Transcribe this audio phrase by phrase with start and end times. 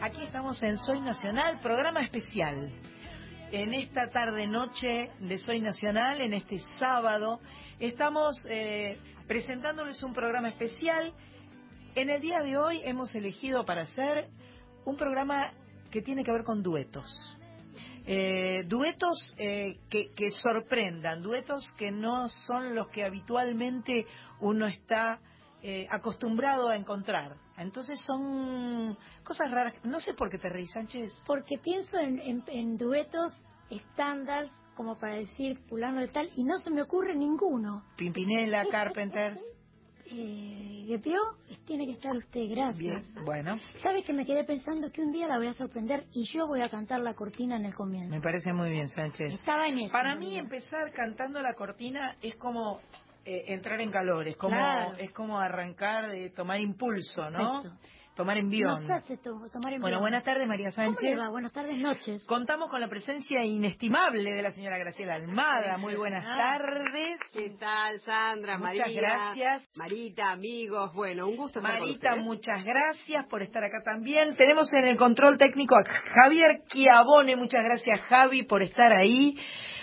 [0.00, 2.68] Aquí estamos en Soy Nacional, programa especial.
[3.52, 7.38] En esta tarde-noche de Soy Nacional, en este sábado,
[7.78, 8.98] estamos eh,
[9.28, 11.12] presentándoles un programa especial.
[11.94, 14.30] En el día de hoy hemos elegido para hacer
[14.84, 15.52] un programa
[15.92, 17.06] que tiene que ver con duetos.
[18.04, 24.06] Eh, duetos eh, que, que sorprendan, duetos que no son los que habitualmente
[24.40, 25.20] uno está
[25.62, 27.36] eh, acostumbrado a encontrar.
[27.58, 29.74] Entonces son cosas raras.
[29.84, 31.12] No sé por qué te reís, Sánchez.
[31.26, 33.32] Porque pienso en, en- en duetos
[33.70, 37.82] estándar como para decir fulano de tal y no se me ocurre ninguno.
[37.96, 39.40] Pimpinela, Carpenters.
[40.06, 40.68] Eh.
[41.66, 42.78] Tiene que estar usted, gracias.
[43.12, 46.24] Bien, bueno, ¿Sabe que me quedé pensando que un día la voy a sorprender y
[46.32, 48.14] yo voy a cantar la cortina en el comienzo?
[48.14, 49.34] me parece muy bien, Sánchez.
[49.34, 49.92] Estaba en eso.
[49.92, 50.44] Para mí realidad.
[50.44, 52.80] empezar cantando la cortina es como
[53.30, 54.96] eh, entrar en calor, es como Claro.
[54.98, 57.60] es como arrancar de tomar impulso, ¿no?
[57.60, 57.78] Perfecto.
[58.16, 58.70] Tomar envión.
[58.84, 61.28] Nos hace to- tomar en Bueno, buenas tardes, María ¿Cómo le Sánchez.
[61.30, 62.26] Buenas tardes, noches.
[62.26, 65.76] Contamos con la presencia inestimable de la señora Graciela Almada.
[65.78, 67.20] Muy buenas tardes.
[67.32, 69.00] ¿Qué tal, Sandra, Muchas María?
[69.00, 69.70] gracias.
[69.76, 70.92] Marita, amigos.
[70.94, 74.34] Bueno, un gusto estar con Marita, muchas gracias por estar acá también.
[74.34, 77.36] Tenemos en el control técnico a Javier Chiavone.
[77.36, 79.36] Muchas gracias, Javi, por estar ahí.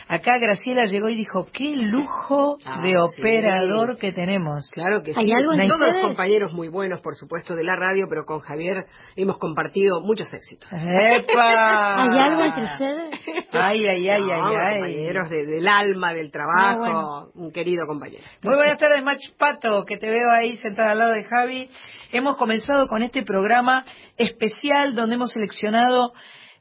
[0.07, 2.95] Acá Graciela llegó y dijo, qué lujo Ah, de sí.
[3.21, 4.69] operador que tenemos.
[4.71, 5.33] Claro que ¿Hay sí.
[5.35, 8.85] algo entre Todos los compañeros muy buenos, por supuesto, de la radio, pero con Javier
[9.15, 10.69] hemos compartido muchos éxitos.
[10.73, 12.03] ¡Epa!
[12.03, 13.09] ¿Hay algo entre ustedes?
[13.51, 14.73] Ay, ay, ay, No, ay, ay.
[14.79, 17.27] compañeros de- del alma, del trabajo, Ah, bueno.
[17.33, 18.23] un querido compañero.
[18.43, 21.69] Muy buenas tardes, Mach Pato, que te veo ahí sentada al lado de Javi.
[22.11, 23.83] Hemos comenzado con este programa
[24.17, 26.13] especial donde hemos seleccionado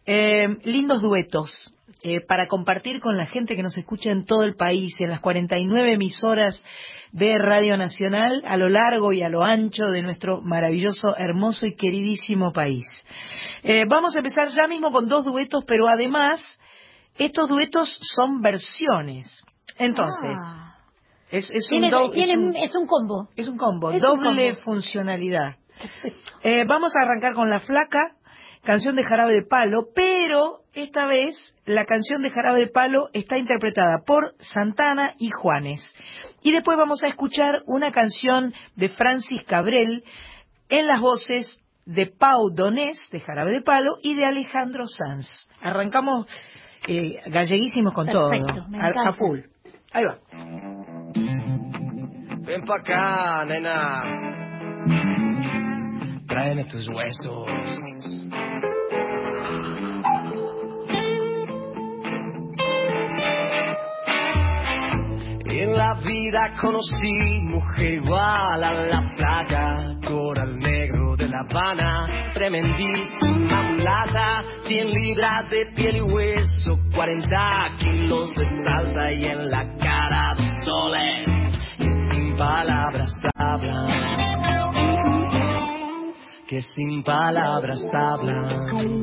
[0.07, 1.71] eh, lindos duetos
[2.05, 5.21] eh, para compartir con la gente que nos escucha en todo el país, en las
[5.21, 6.63] 49 emisoras
[7.13, 11.75] de Radio Nacional, a lo largo y a lo ancho de nuestro maravilloso, hermoso y
[11.77, 12.85] queridísimo país.
[13.63, 16.45] Eh, vamos a empezar ya mismo con dos duetos, pero además,
[17.17, 19.43] estos duetos son versiones.
[19.79, 20.77] Entonces, Ah.
[21.31, 23.29] es, es un do- es un- es un combo.
[23.35, 24.63] es un combo, un doble combo.
[24.65, 25.57] funcionalidad.
[26.43, 28.01] Eh, vamos a arrancar con La Flaca,
[28.65, 31.37] canción de Jarabe de Palo, pero esta vez
[31.67, 35.95] la canción de Jarabe de Palo está interpretada por Santana y Juanes.
[36.43, 40.05] Y después vamos a escuchar una canción de Francis Cabrel
[40.69, 45.49] en las voces de Pau Donés, de Jarabe de Palo, y de Alejandro Sanz.
[45.61, 46.27] Arrancamos
[46.89, 49.41] eh, galleguísimos con Perfecto, todo, me a, a full.
[49.93, 50.19] Ahí va.
[52.47, 55.23] Ven pa' acá, nena.
[56.35, 57.47] Tráeme tus huesos.
[65.47, 73.63] En la vida conocí mujer igual a la playa, coral negro de La Habana, tremendísima
[73.71, 80.35] mulata, 100 libras de piel y hueso, 40 kilos de salsa y en la cara
[80.65, 81.29] soles,
[81.77, 84.44] que sin palabras hablan,
[86.49, 89.03] que sin palabras hablan.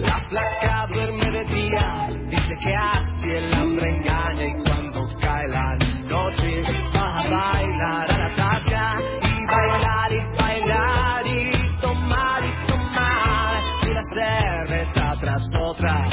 [0.00, 5.76] La flaca duerme de día, dice que así el hambre engaña y cuando cae la
[6.08, 6.62] noche
[6.94, 14.02] va a bailar a la taca y bailar y bailar y tomar y tomar una
[14.14, 16.04] cerveza tras otra,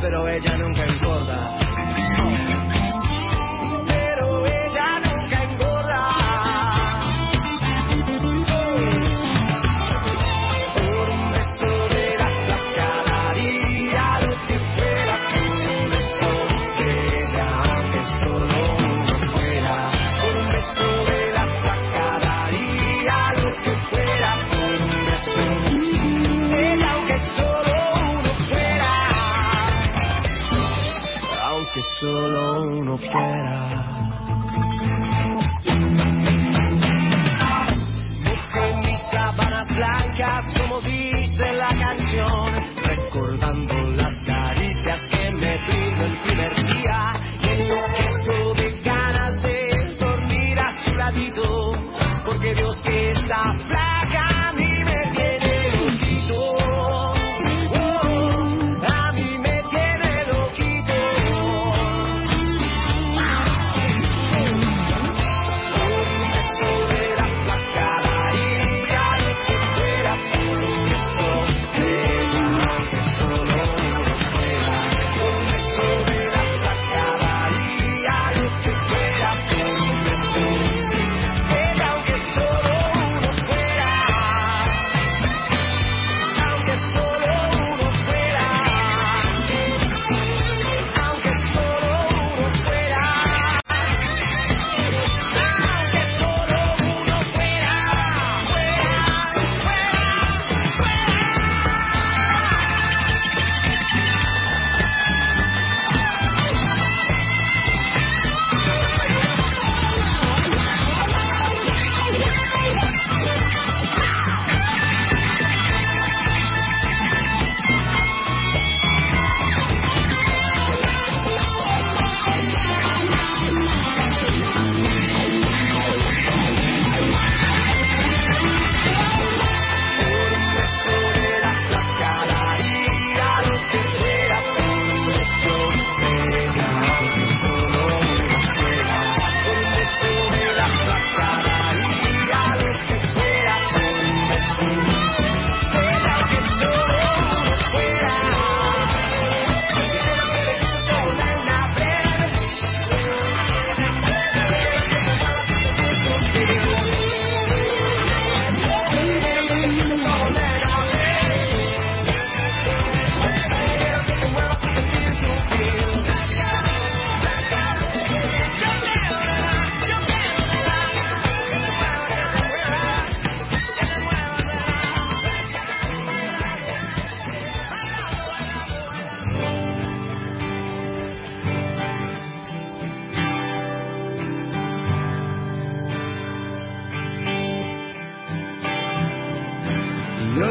[0.00, 1.03] pero ella nunca.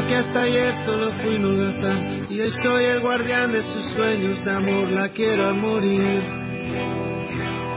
[0.04, 4.44] Yo que hasta ayer solo fui holgazán y hoy soy el guardián de sus sueños
[4.44, 6.22] de amor, la quiero a morir.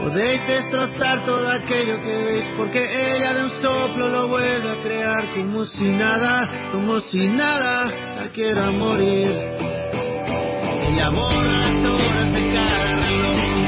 [0.00, 5.34] Podéis destrozar todo aquello que veis, porque ella de un soplo lo vuelve a crear
[5.34, 6.40] como si nada,
[6.72, 7.86] como si nada,
[8.16, 9.30] la quiero a morir.
[10.88, 13.58] Ella borra las de cada reloj,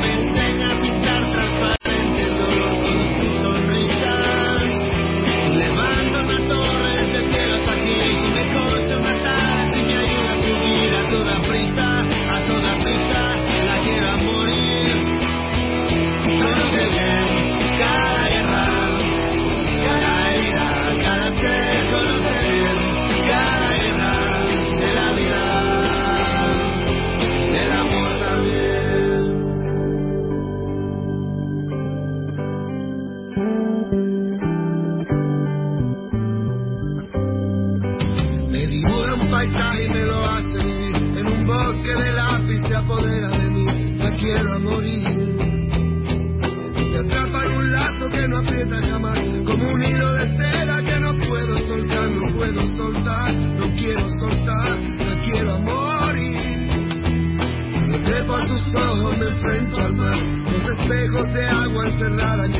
[59.41, 62.53] enfrento al mar, los espejos de agua encerrada en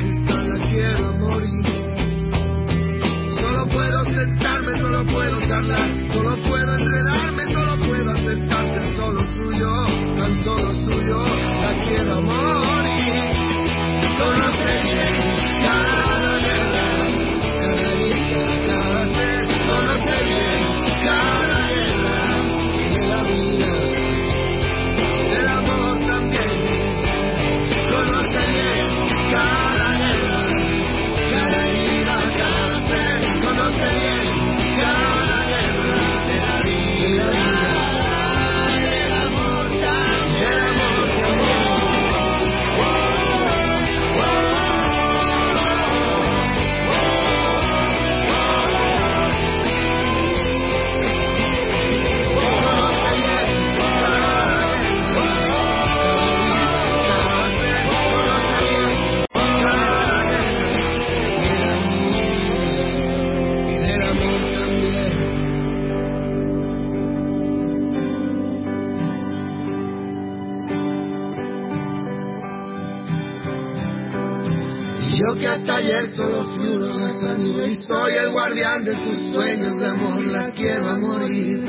[78.85, 81.65] de sus sueños de amor, la quiero a morir.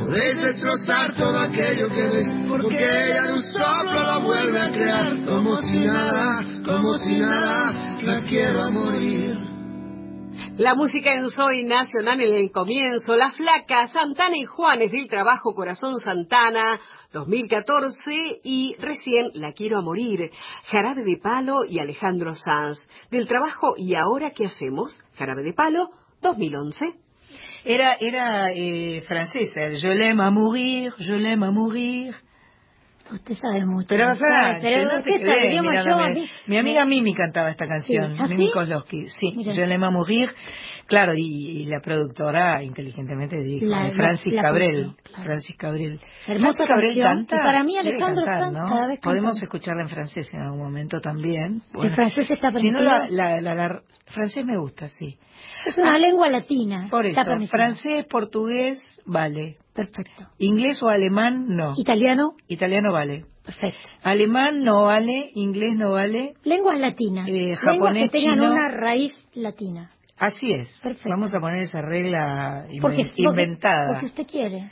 [0.00, 5.24] Podéis destrozar todo aquello que ves, porque ella de un soplo lo vuelve a crear,
[5.24, 9.35] como si nada, como si nada, la quiero a morir.
[10.58, 15.54] La música en Soy Nacional en el comienzo, La Flaca, Santana y Juanes del Trabajo
[15.54, 16.80] Corazón Santana,
[17.12, 20.30] 2014 y recién La Quiero a Morir,
[20.64, 22.78] Jarabe de Palo y Alejandro Sanz.
[23.10, 24.98] Del trabajo ¿Y ahora qué hacemos?
[25.18, 25.90] Jarabe de Palo,
[26.22, 26.86] 2011.
[27.66, 32.14] Era, era eh, francesa, Je l'aime à mourir, je l'aime à mourir.
[33.12, 33.86] Usted sabe mucho.
[33.88, 34.16] Pero, ¿no?
[34.16, 37.66] Fran, pero no sabe, digamos, mira, yo a mí- mi amiga me- Mimi cantaba esta
[37.68, 38.18] canción, Sí.
[38.20, 38.52] ¿Ah, Mimi sí?
[38.52, 39.52] Kozlowski, sí, Mira.
[39.54, 40.30] Je l'aime mourir,
[40.86, 45.24] claro, y, y la productora inteligentemente dijo, La- eh, Francis la- la Cabrel, claro.
[45.24, 46.00] Francis Cabrel.
[46.26, 48.68] Hermosa Francis Cabrel canción, canta, y para mí Alejandro cantar, Sanz ¿no?
[48.74, 51.62] cada vez Podemos escucharla en francés en algún momento también.
[51.80, 53.16] El francés está Si no, permitido.
[53.16, 53.40] la,
[54.06, 55.16] francés me gusta, sí.
[55.64, 56.88] Es una Ah, lengua latina.
[56.90, 57.50] Por eso, permitido.
[57.50, 59.58] francés, portugués, vale.
[59.76, 60.26] Perfecto.
[60.38, 61.74] Inglés o alemán, no.
[61.76, 63.26] Italiano, Italiano vale.
[63.44, 63.78] perfecto.
[64.02, 66.32] Alemán no vale, inglés no vale.
[66.44, 67.28] Lenguas latinas.
[67.28, 68.50] Eh, japonés, que tengan chino.
[68.52, 69.90] una raíz latina.
[70.18, 70.80] Así es.
[70.82, 71.10] Perfecto.
[71.10, 73.88] Vamos a poner esa regla inven- Porque, porque- inventada.
[73.92, 74.70] Porque usted quiere.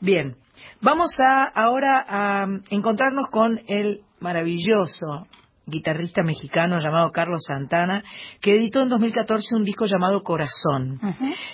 [0.00, 0.34] Bien.
[0.80, 5.26] Vamos a ahora a um, encontrarnos con el maravilloso
[5.68, 8.02] guitarrista mexicano llamado Carlos Santana,
[8.40, 10.98] que editó en 2014 un disco llamado Corazón.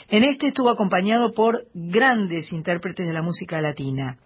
[0.08, 4.16] En este estuvo acompañado por grandes intérpretes de la música latina.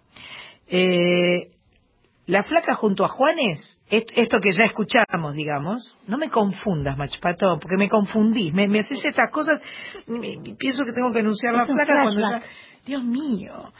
[0.67, 1.49] Eh,
[2.27, 7.57] la flaca junto a Juanes, est- esto que ya escuchamos, digamos, no me confundas, Machpato,
[7.59, 9.59] porque me confundís, me, me haces estas cosas,
[10.07, 12.45] me- pienso que tengo que anunciar la flaca cuando ya...
[12.89, 13.71] Dios mío.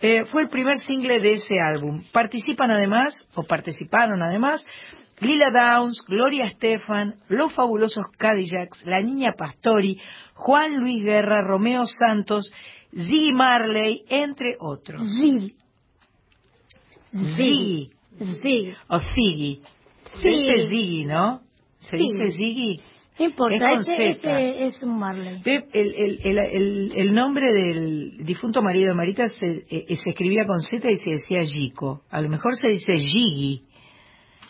[0.00, 2.04] Eh, fue el primer single de ese álbum.
[2.12, 4.62] Participan además, o participaron además,
[5.20, 9.96] Lila Downs, Gloria Estefan, Los Fabulosos Cadillacs, La Niña Pastori,
[10.34, 12.52] Juan Luis Guerra, Romeo Santos,
[12.94, 15.00] Ziggy Marley, entre otros.
[15.00, 15.54] Zig.
[17.36, 17.90] Ziggy.
[18.42, 18.76] Zig.
[18.88, 19.62] O Ziggy.
[20.18, 21.40] Se dice Ziggy, ¿no?
[21.78, 22.80] ¿Se dice Ziggy?
[23.18, 25.42] No importa, Es este, este es un Marley.
[25.44, 30.60] El, el, el, el, nombre del difunto marido de Marita se, eh, se escribía con
[30.60, 32.02] Z y se decía Gico.
[32.10, 33.64] A lo mejor se dice Gigi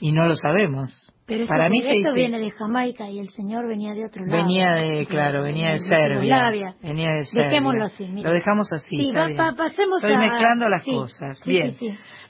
[0.01, 1.13] y no lo sabemos.
[1.27, 2.15] Pero esto, Para mí se esto dice...
[2.15, 4.45] viene de Jamaica y el señor venía de otro lado.
[4.45, 6.75] Venía de, claro, venía de Serbia.
[6.83, 7.49] Venía de Serbia.
[7.49, 8.29] Dejémoslo así, mira.
[8.31, 8.97] Lo dejamos así.
[8.97, 11.39] Sí, va- pa- pasemos Estoy a- mezclando las sí, cosas.
[11.45, 11.77] sí, bien.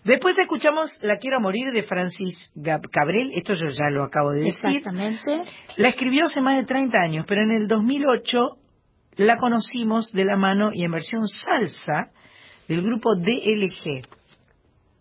[0.05, 2.37] Después escuchamos La quiero morir de Francis
[2.91, 3.33] Cabrel.
[3.35, 4.77] Esto yo ya lo acabo de decir.
[4.77, 5.45] Exactamente.
[5.77, 8.57] La escribió hace más de 30 años, pero en el 2008
[9.17, 12.11] la conocimos de la mano y en versión salsa
[12.69, 14.18] del grupo DLG.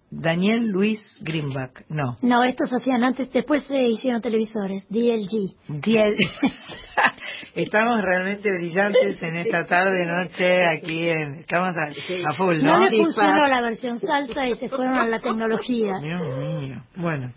[0.09, 1.85] Daniel Luis Greenback.
[1.89, 2.15] No.
[2.21, 5.81] No, estos hacían antes, después se hicieron televisores, DLG.
[5.81, 6.15] Diez.
[7.55, 11.39] Estamos realmente brillantes en esta tarde, noche, aquí en...
[11.39, 12.89] Estamos a, a full, No, ¿no?
[12.89, 15.97] le funcionó la versión salsa y se fueron a la tecnología.
[16.01, 16.83] Dios mío.
[16.95, 17.33] Bueno.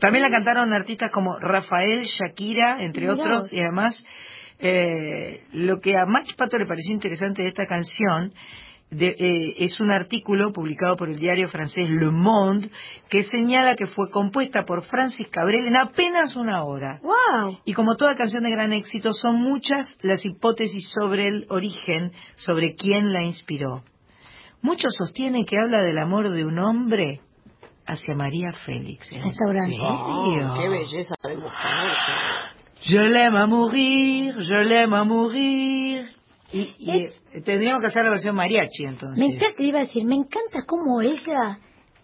[0.00, 4.02] También la cantaron artistas como Rafael, Shakira, entre Mirá otros, y además
[4.58, 8.32] eh, lo que a Max Pato le pareció interesante de esta canción
[8.90, 12.70] de- eh, es un artículo publicado por el diario francés Le Monde
[13.08, 17.00] que señala que fue compuesta por Francis Cabrel en apenas una hora.
[17.02, 17.58] ¡Wow!
[17.64, 22.74] Y como toda canción de gran éxito, son muchas las hipótesis sobre el origen, sobre
[22.74, 23.82] quién la inspiró.
[24.62, 27.20] Muchos sostienen que habla del amor de un hombre
[27.86, 29.10] hacia María Félix.
[29.12, 29.76] ¿En Restaurante.
[29.76, 30.54] serio?
[30.60, 31.92] Qué belleza de mujer.
[32.82, 36.06] Je l'aime à mourir, je l'aime à mourir.
[36.52, 37.10] Y, y, eh,
[37.44, 39.18] tendríamos que hacer la versión mariachi entonces.
[39.18, 41.58] Me encanta, iba a decir, me encanta cómo ella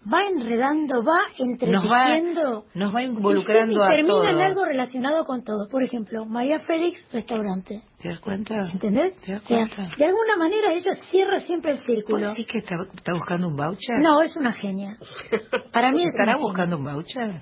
[0.09, 2.63] va enredando, va nos va, entreteniendo.
[2.75, 4.29] nos va involucrando y, a termina todos.
[4.29, 5.67] en algo relacionado con todo.
[5.69, 7.81] Por ejemplo, María Félix, restaurante.
[8.01, 8.55] ¿Te das cuenta?
[8.71, 9.17] ¿Entendés?
[9.19, 9.95] ¿Te das O sea, cuenta?
[9.97, 12.29] de alguna manera ella cierra siempre el círculo.
[12.35, 13.99] ¿Sí que está, está buscando un voucher?
[13.99, 14.97] No, es una genia.
[15.73, 16.47] Para mí es una ¿Estará genia.
[16.47, 17.41] buscando un voucher?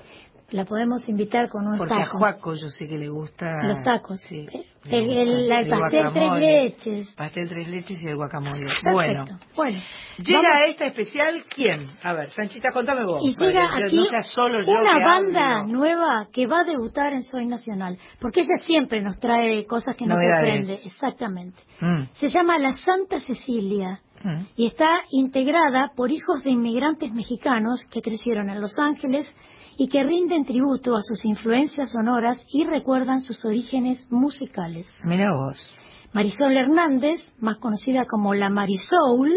[0.51, 2.19] La podemos invitar con unos Porque a tacos.
[2.19, 3.57] Juaco yo sé que le gusta...
[3.63, 4.21] Los tacos.
[4.29, 4.45] Sí.
[4.85, 7.13] El, el- el pastel tres leches.
[7.15, 8.65] Pastel tres leches y el guacamole.
[8.65, 8.91] Perfecto.
[8.93, 9.25] Bueno.
[9.55, 9.81] Bueno.
[10.19, 11.89] Llega vamos- a esta especial, ¿quién?
[12.03, 13.21] A ver, Sanchita, contame vos.
[13.23, 15.73] Y llega que aquí no sea solo yo una que banda hablo.
[15.73, 17.97] nueva que va a debutar en Soy Nacional.
[18.19, 20.67] Porque ella siempre nos trae cosas que nos Novedades.
[20.67, 20.87] sorprende.
[20.87, 21.59] Exactamente.
[21.81, 24.43] Mm, Se llama La Santa Cecilia mm.
[24.57, 29.25] y está integrada por hijos de inmigrantes mexicanos que crecieron en Los Ángeles
[29.77, 34.88] y que rinden tributo a sus influencias sonoras y recuerdan sus orígenes musicales.
[35.03, 35.58] Mira vos.
[36.13, 39.32] Marisol Hernández, más conocida como la Marisol,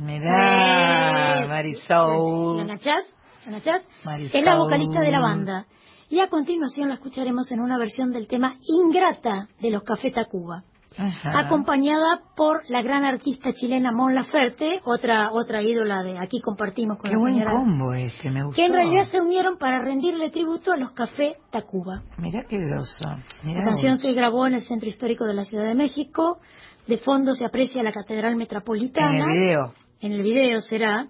[0.00, 2.66] Mirá, ¿la Marisol.
[2.66, 3.04] nachás?
[3.46, 3.88] ¿La nachás?
[4.04, 4.40] Marisol.
[4.40, 5.66] Es la vocalista de la banda.
[6.10, 10.64] Y a continuación la escucharemos en una versión del tema Ingrata de los Café Tacuba,
[10.96, 11.40] Ajá.
[11.40, 17.10] acompañada por la gran artista chilena Mon Laferte, otra otra ídola de aquí compartimos con
[17.10, 18.56] Qué la buen señora, combo este, me gustó.
[18.56, 22.02] que en realidad se unieron para rendirle tributo a los Café Tacuba.
[22.18, 23.04] Mirá qué groso.
[23.42, 24.00] Mirá La canción vos.
[24.02, 26.38] se grabó en el Centro Histórico de la Ciudad de México.
[26.86, 29.10] De fondo se aprecia la Catedral Metropolitana.
[29.24, 29.72] En el video.
[30.00, 31.06] En el video será.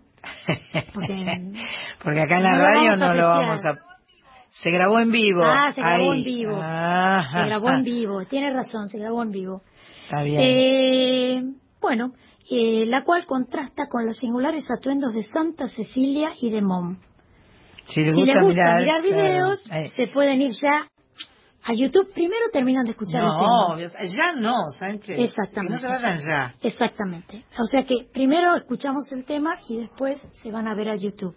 [0.94, 1.52] Porque,
[2.02, 3.74] Porque acá en la No radio no lo vamos a...
[4.50, 5.42] Se grabó en vivo.
[5.44, 6.18] Ah, se grabó Ahí.
[6.20, 6.56] en vivo.
[6.62, 7.40] Ajá.
[7.42, 8.24] se grabó en vivo.
[8.30, 9.62] Tiene razón, se grabó en vivo.
[10.14, 10.40] Está bien.
[10.42, 11.42] Eh,
[11.80, 12.12] bueno,
[12.50, 16.98] eh, la cual contrasta con los singulares atuendos de Santa Cecilia y de Mom.
[17.86, 20.86] si les si gusta, les gusta mirar, videos, Eh, se pueden ir ya
[21.64, 22.12] a YouTube.
[22.14, 24.04] Primero terminan de escuchar el tema.
[24.06, 25.18] ya no, Sánchez.
[25.18, 25.78] Exactamente.
[25.78, 26.54] Que no se vayan ya.
[26.62, 27.44] Exactamente.
[27.58, 31.34] O sea que primero escuchamos el tema y después se van a ver a YouTube.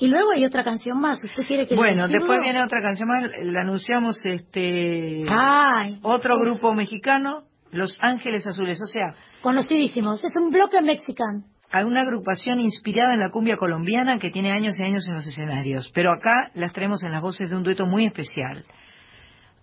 [0.00, 1.22] Y luego hay otra canción más.
[1.22, 6.72] ¿Usted quiere que Bueno, después viene otra canción más, la anunciamos este Ay, otro grupo
[6.72, 10.24] mexicano, Los Ángeles Azules, o sea, conocidísimos.
[10.24, 11.44] Es un bloque mexican.
[11.70, 15.26] hay una agrupación inspirada en la cumbia colombiana que tiene años y años en los
[15.26, 18.64] escenarios, pero acá las traemos en las voces de un dueto muy especial.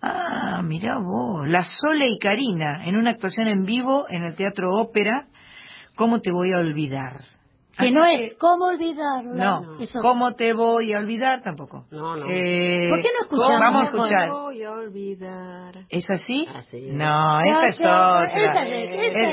[0.00, 4.70] Ah, mira vos, La Sole y Karina, en una actuación en vivo en el Teatro
[4.76, 5.26] Ópera,
[5.98, 7.24] ¿Cómo te voy a olvidar?
[7.78, 9.32] Que Así no que- es cómo olvidarla.
[9.60, 10.00] No, Eso.
[10.00, 11.42] ¿cómo te voy a olvidar?
[11.42, 11.86] Tampoco.
[11.92, 12.26] No, no.
[12.28, 14.28] Eh, ¿Por qué no escuchamos Vamos a escuchar.
[14.30, 15.74] Voy a olvidar.
[15.88, 16.48] ¿Es así?
[16.54, 16.94] Así es.
[16.94, 18.24] No, esa es otra.
[18.24, 19.32] esa es- esa es de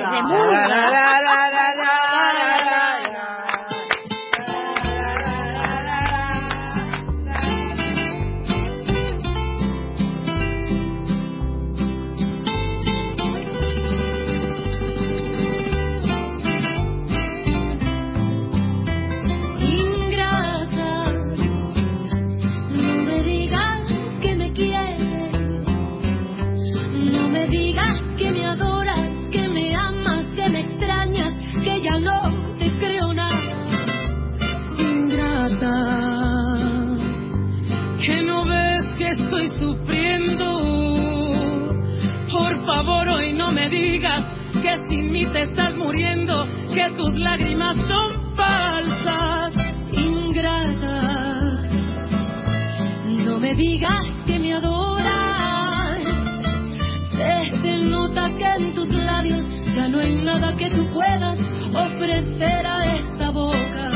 [39.59, 40.45] sufriendo.
[42.31, 44.25] Por favor, hoy no me digas
[44.61, 49.53] que sin mí te estás muriendo, que tus lágrimas son falsas,
[49.91, 51.71] ingratas.
[53.25, 55.99] No me digas que me adoras.
[57.17, 59.43] Se, se nota que en tus labios
[59.75, 61.39] ya no hay nada que tú puedas
[61.73, 63.94] ofrecer a esta boca.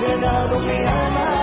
[0.00, 1.33] Llegado mi alma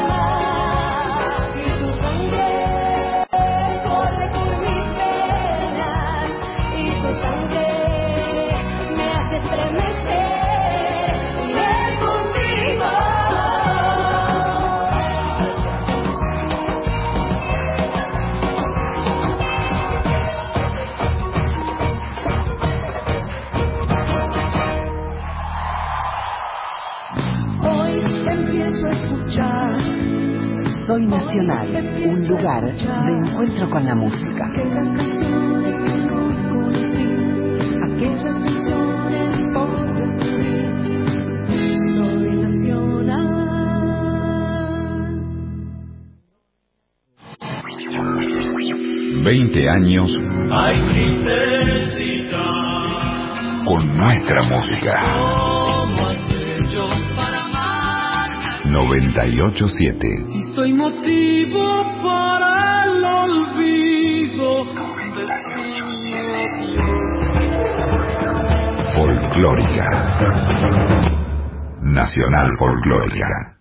[30.91, 31.69] Soy Nacional,
[32.05, 34.45] un lugar de encuentro con la música.
[49.23, 50.13] 20 años
[53.65, 55.13] con nuestra música.
[55.15, 56.83] ¿cómo has hecho
[57.15, 57.91] para amar?
[58.65, 60.40] 987 Y soy
[61.01, 64.65] motivo para el olvido.
[68.93, 69.85] Folclórica.
[71.81, 73.57] Nacional Folclórica.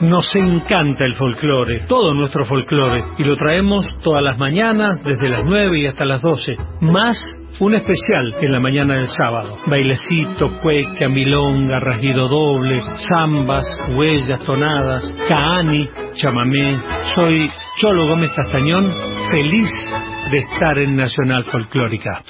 [0.00, 5.44] Nos encanta el folclore, todo nuestro folclore, y lo traemos todas las mañanas desde las
[5.44, 7.22] 9 y hasta las 12, más
[7.60, 9.58] un especial en la mañana del sábado.
[9.66, 16.78] Bailecito, cueca, milonga, rasguido doble, zambas, huellas, tonadas, caani, chamamé.
[17.14, 18.92] Soy Cholo Gómez Castañón,
[19.30, 19.70] feliz
[20.30, 22.22] de estar en Nacional Folclórica.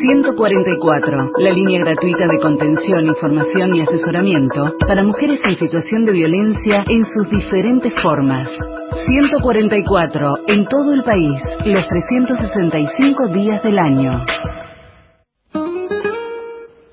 [0.00, 6.84] 144, la línea gratuita de contención, información y asesoramiento para mujeres en situación de violencia
[6.88, 8.48] en sus diferentes formas.
[8.48, 14.24] 144, en todo el país, los 365 días del año.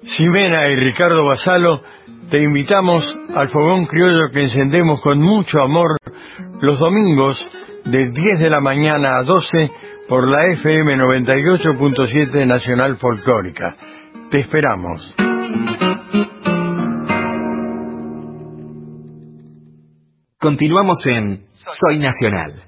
[0.02, 1.82] Ximena y Ricardo Basalo,
[2.32, 5.98] te invitamos al fogón criollo que encendemos con mucho amor
[6.62, 7.40] los domingos
[7.86, 13.76] de 10 de la mañana a 12 por la FM 98.7 Nacional Folclórica.
[14.32, 15.16] Te esperamos.
[20.40, 22.64] Continuamos en Soy Nacional.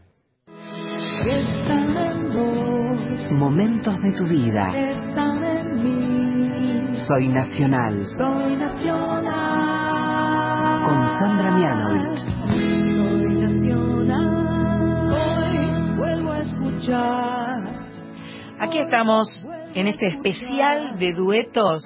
[1.26, 4.68] Están en vos, Momentos de tu vida.
[4.68, 6.96] están en mí.
[7.08, 8.04] Soy Nacional.
[8.18, 9.24] Soy nacional.
[10.86, 12.87] Con Sandra Mianovich.
[18.60, 19.28] Aquí estamos
[19.74, 21.84] en este especial de duetos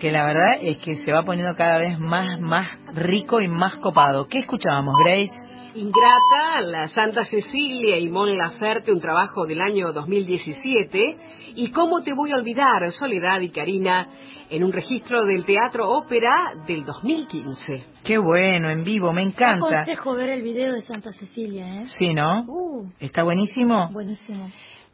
[0.00, 3.76] que la verdad es que se va poniendo cada vez más, más rico y más
[3.76, 4.28] copado.
[4.28, 5.51] ¿Qué escuchábamos, Grace?
[5.74, 11.16] Ingrata, la Santa Cecilia y Mon Laferte, un trabajo del año 2017.
[11.56, 14.08] Y cómo te voy a olvidar, Soledad y Karina,
[14.50, 17.84] en un registro del Teatro Ópera del 2015.
[18.04, 19.66] Qué bueno, en vivo, me encanta.
[19.80, 21.84] Aconsejo ver el video de Santa Cecilia, ¿eh?
[21.98, 22.44] Sí, ¿no?
[22.46, 23.88] Uh, Está buenísimo.
[23.92, 24.50] buenísimo.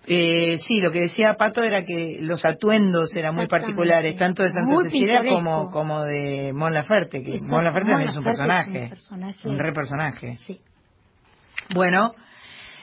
[0.06, 4.50] Eh, sí, lo que decía Pato era que los atuendos eran muy particulares, tanto de
[4.50, 5.36] Santa Muy Cecilia pintoresco.
[5.36, 7.36] como, como de Mon Laferte, que.
[7.48, 9.48] Mon Laferte también es un personaje, es un personaje.
[9.48, 10.36] un re personaje.
[10.38, 10.60] Sí.
[11.74, 12.14] Bueno,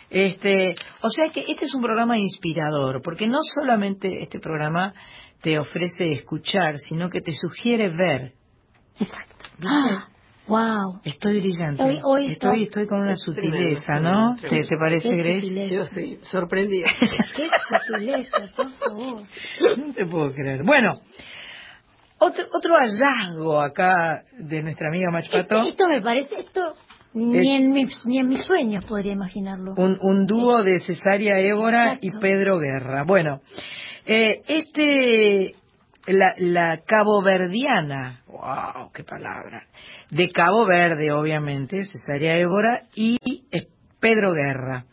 [0.10, 4.94] este, o sea que este es un programa inspirador, porque no solamente este programa
[5.42, 8.34] te ofrece escuchar, sino que te sugiere ver.
[9.00, 9.36] Exacto.
[9.66, 10.08] Ah,
[10.48, 11.02] Wow.
[11.04, 11.82] Estoy brillante.
[11.82, 14.36] Hoy- hoy está- estoy, estoy con una Es sutileza, tremendo, ¿no?
[14.36, 14.64] tremendo.
[14.68, 15.40] ¿Te, te parece, Qué Grace?
[15.42, 15.74] sutileza.
[15.76, 16.88] Yo estoy sorprendida.
[17.36, 19.24] Qué sutileza, por favor.
[19.78, 20.64] No te puedo creer.
[20.64, 21.00] Bueno,
[22.20, 25.56] otro, otro hallazgo acá de nuestra amiga Machpato.
[25.64, 26.76] Esto, esto me parece, esto
[27.14, 29.74] ni, Es- en mis, ni en mis sueños podría imaginarlo.
[29.78, 32.12] Un, un dúo de Cesárea Évora y.
[32.20, 33.04] Pedro Guerra.
[33.04, 33.42] Bueno,
[34.06, 35.56] eh, este,
[36.08, 39.64] la, la caboverdiana, wow, qué palabra,
[40.12, 43.18] de Cabo Verde, obviamente, Cesárea Évora y
[43.52, 43.68] eh,
[44.00, 44.86] Pedro Guerra.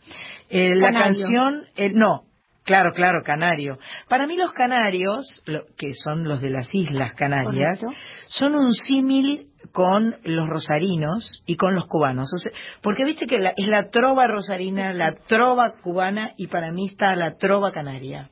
[0.49, 2.23] Eh, la canción, eh, no,
[2.63, 3.77] claro, claro, canario.
[4.07, 8.01] Para mí los canarios, lo- que son los de las Islas Canarias, Correcto.
[8.27, 12.29] son un símil con los rosarinos y con los cubanos.
[12.33, 16.71] O sea, porque viste que la- es la trova rosarina, la trova cubana y para
[16.71, 18.29] mí está la trova canaria.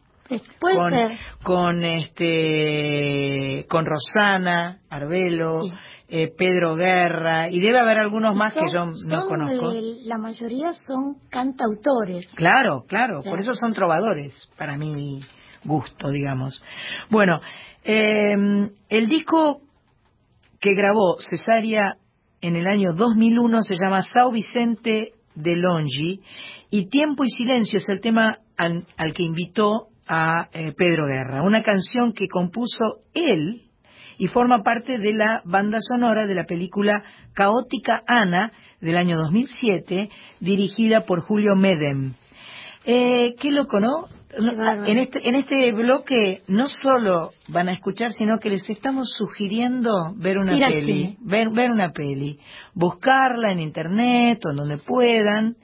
[0.60, 1.18] Puede con, ser.
[1.44, 5.74] con este con Rosana Arbelo, Sí.
[6.14, 9.72] Eh, Pedro Guerra y debe haber algunos más que yo no son, conozco.
[9.72, 12.30] eh, la mayoría son cantautores.
[12.36, 15.22] Claro, claro, por eso son trovadores, para mi
[15.64, 16.62] gusto, digamos.
[17.10, 17.40] Bueno,
[17.86, 18.36] eh,
[18.90, 19.62] el disco
[20.60, 21.96] que grabó Cesárea
[22.42, 26.20] en el año 2001 se llama Sao Vicente de Longi
[26.70, 31.42] y Tiempo y Silencio es el tema al, al que invitó a eh, Pedro Guerra,
[31.42, 33.71] una canción que compuso él
[34.22, 37.02] y forma parte de la banda sonora de la película
[37.34, 42.14] Caótica Ana del año 2007, dirigida por Julio Medem.
[42.86, 44.10] Eh, qué loco, ¿no?
[44.38, 44.86] Bárbaro.
[44.86, 49.90] En este, en este bloque no solo van a escuchar, sino que les estamos sugiriendo
[50.16, 52.38] ver una peli, ver, ver una peli,
[52.76, 55.56] buscarla en internet o en donde puedan.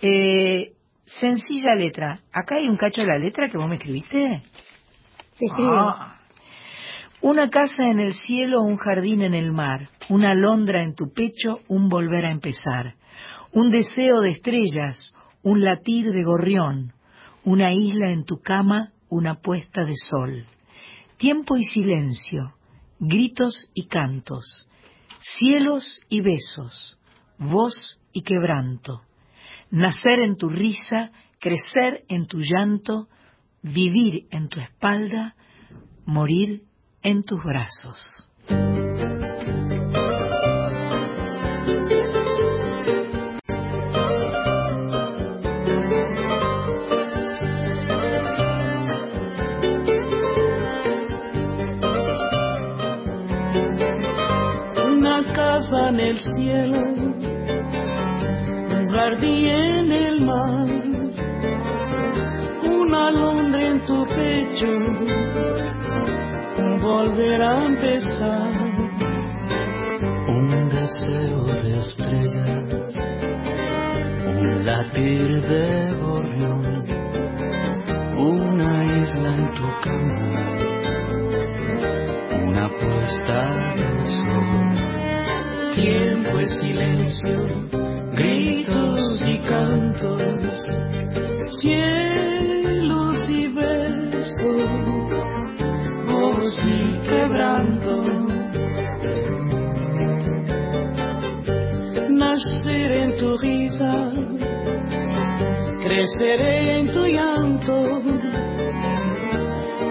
[0.00, 0.74] Eh,
[1.06, 2.20] sencilla letra.
[2.32, 4.44] Acá hay un cacho de la letra que vos me escribiste.
[5.40, 5.72] Escribe.
[5.76, 6.17] Ah.
[7.20, 11.58] Una casa en el cielo, un jardín en el mar, una alondra en tu pecho,
[11.66, 12.94] un volver a empezar,
[13.52, 16.92] un deseo de estrellas, un latir de gorrión,
[17.42, 20.44] una isla en tu cama, una puesta de sol,
[21.16, 22.54] tiempo y silencio,
[23.00, 24.68] gritos y cantos,
[25.18, 27.00] cielos y besos,
[27.36, 29.02] voz y quebranto,
[29.72, 33.08] nacer en tu risa, crecer en tu llanto,
[33.62, 35.34] vivir en tu espalda,
[36.06, 36.62] morir
[37.02, 38.28] en tus brazos.
[55.34, 56.78] casa en el cielo,
[58.78, 60.66] un jardín en el mar,
[62.64, 64.68] una alondra en tu pecho,
[66.80, 68.50] volver a empezar,
[70.28, 72.94] un deseo de estrellas,
[74.26, 76.84] un latir de gorrión,
[78.16, 80.58] una isla en tu cama
[82.48, 83.38] una puesta
[83.76, 84.68] de sol.
[85.74, 87.36] Tiempo es silencio,
[88.12, 90.66] gritos y cantos,
[91.60, 92.27] cielos
[97.08, 97.94] quebranto.
[102.10, 104.12] Nacer en tu risa,
[105.82, 107.78] crecer en tu llanto,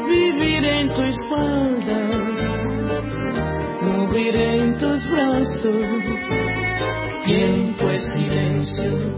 [0.07, 1.99] vivir en tu espalda,
[3.81, 5.83] morir en tus brazos.
[7.25, 9.16] Tiempo es silencio,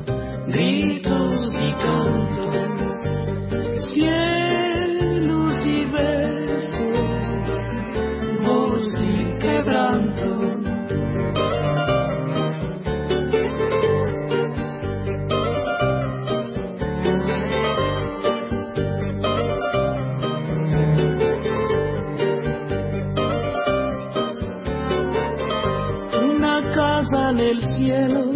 [27.80, 28.29] cielo,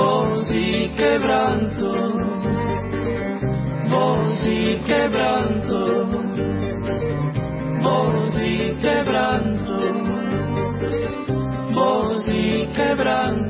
[0.00, 1.92] voz y quebranto,
[3.90, 6.06] voz y quebranto,
[7.82, 9.76] voz y quebranto,
[11.74, 13.49] voz y quebranto,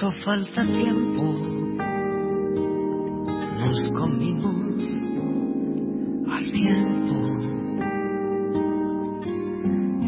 [0.00, 1.22] hizo falta tiempo,
[3.58, 4.88] nos comimos
[6.26, 7.14] al tiempo.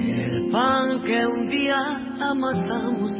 [0.00, 1.76] El pan que un día
[2.20, 3.12] amasamos,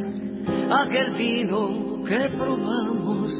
[0.71, 3.31] aquel vino que probamos,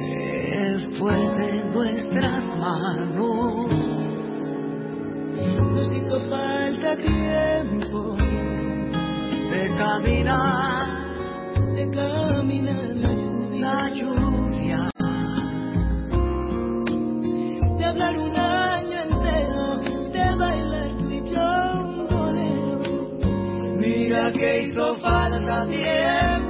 [0.00, 3.70] se fue de nuestras manos.
[5.72, 8.16] Nos hizo falta tiempo
[9.50, 10.89] de caminar
[11.80, 14.90] de caminar la lluvia, la lluvia,
[17.78, 19.78] de hablar un año entero,
[20.12, 21.48] de bailar tú y yo
[21.80, 23.78] un bolero.
[23.78, 26.49] Mira que hizo falta tiempo.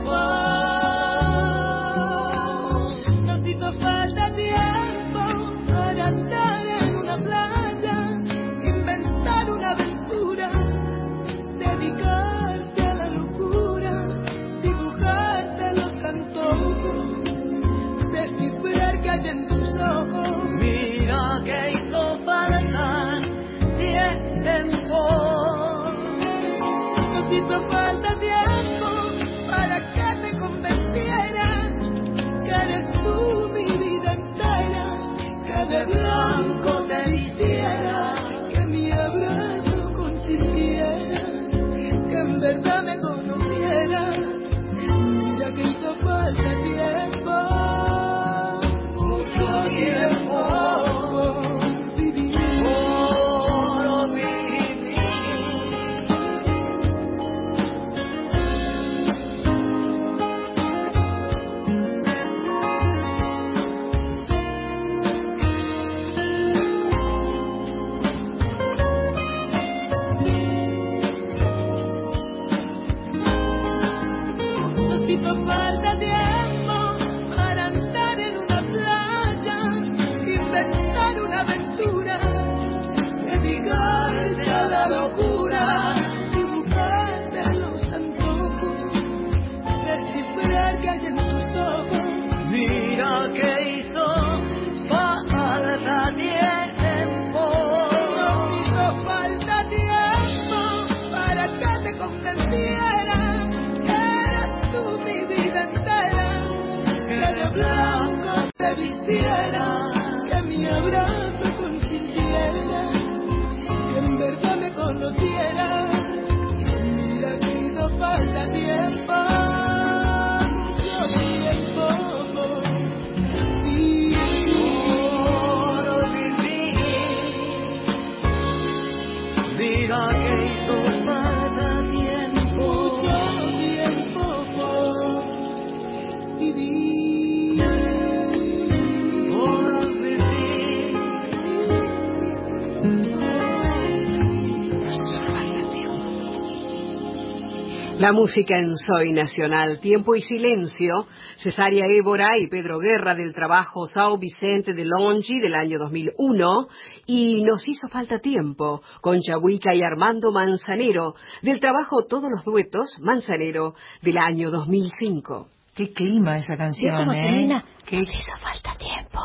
[148.01, 153.87] La música en Soy Nacional, Tiempo y Silencio, Cesaria Évora y Pedro Guerra del trabajo
[153.89, 156.69] Sao Vicente de Longi del año 2001
[157.07, 162.89] y Nos hizo falta tiempo con Chabuica y Armando Manzanero del trabajo Todos los duetos
[163.03, 165.49] Manzanero del año 2005.
[165.75, 167.63] Qué clima esa ¿Ves canción, cómo ¿eh?
[167.85, 169.21] Qué, Nos hizo falta tiempo.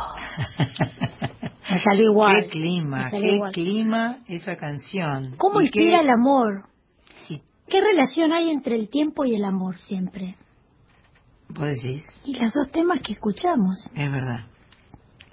[1.71, 2.43] Me salió igual.
[2.43, 3.51] qué clima, qué igual.
[3.53, 5.36] clima esa canción.
[5.38, 6.65] ¿Cómo inspira qué- el amor?
[7.68, 10.36] ¿Qué relación hay entre el tiempo y el amor siempre?
[11.49, 13.88] Vos decís, Y los dos temas que escuchamos.
[13.95, 14.45] es verdad.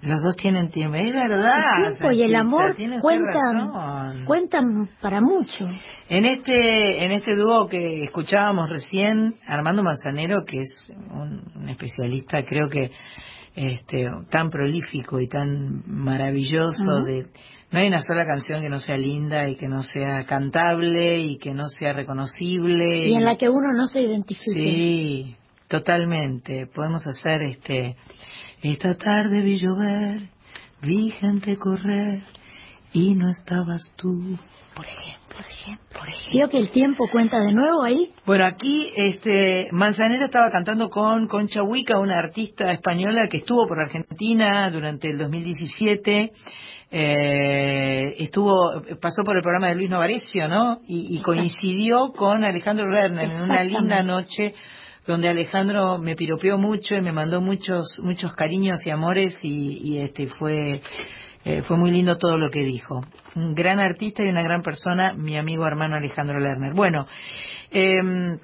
[0.02, 1.62] Los dos tienen tiempo, es verdad.
[1.78, 5.64] El tiempo y el amor cuentan, cuentan para mucho.
[6.08, 12.44] En este, en este dúo que escuchábamos recién, Armando Manzanero, que es un, un especialista,
[12.44, 12.90] creo que
[13.54, 17.26] este, tan prolífico y tan maravilloso, de
[17.72, 21.38] no hay una sola canción que no sea linda y que no sea cantable y
[21.38, 23.08] que no sea reconocible.
[23.08, 24.52] Y en la que uno no se identifique.
[24.52, 25.36] Sí,
[25.68, 26.66] totalmente.
[26.66, 27.96] Podemos hacer este.
[28.62, 30.28] Esta tarde vi llover,
[30.82, 32.22] vi gente correr
[32.92, 34.38] y no estabas tú.
[34.74, 36.32] Por ejemplo, por ejemplo, por ejemplo.
[36.32, 38.10] Vio que el tiempo cuenta de nuevo ahí.
[38.26, 43.80] Bueno, aquí este Manzanero estaba cantando con Concha Huica, una artista española que estuvo por
[43.80, 46.32] Argentina durante el 2017.
[46.94, 50.80] Eh, estuvo pasó por el programa de Luis Novarecio, ¿no?
[50.86, 54.54] Y, y coincidió con Alejandro Werner en una linda noche
[55.06, 59.98] donde Alejandro me piropeó mucho y me mandó muchos muchos cariños y amores y, y,
[60.00, 60.82] este fue
[61.44, 63.00] eh, fue muy lindo todo lo que dijo.
[63.34, 66.72] Un gran artista y una gran persona, mi amigo hermano Alejandro Lerner.
[66.74, 67.06] Bueno,
[67.70, 68.38] em,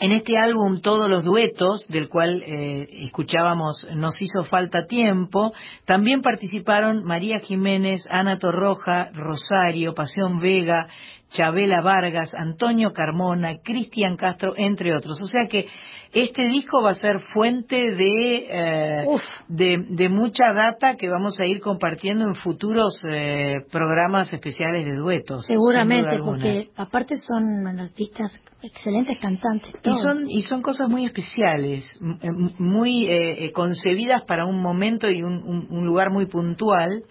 [0.00, 5.52] en este álbum todos los duetos, del cual eh, escuchábamos Nos hizo falta tiempo,
[5.84, 10.88] también participaron María Jiménez, Ana Torroja, Rosario, Pasión Vega,
[11.30, 15.20] Chabela Vargas, Antonio Carmona, Cristian Castro, entre otros.
[15.20, 15.66] O sea que
[16.12, 19.06] este disco va a ser fuente de, eh,
[19.48, 24.96] de, de mucha data que vamos a ir compartiendo en futuros eh, programas especiales de
[24.96, 25.44] duetos.
[25.46, 29.74] Seguramente, porque aparte son artistas excelentes cantantes.
[29.84, 35.10] Y son, y son cosas muy especiales, m- muy eh, eh, concebidas para un momento
[35.10, 37.02] y un, un- un lugar muy puntual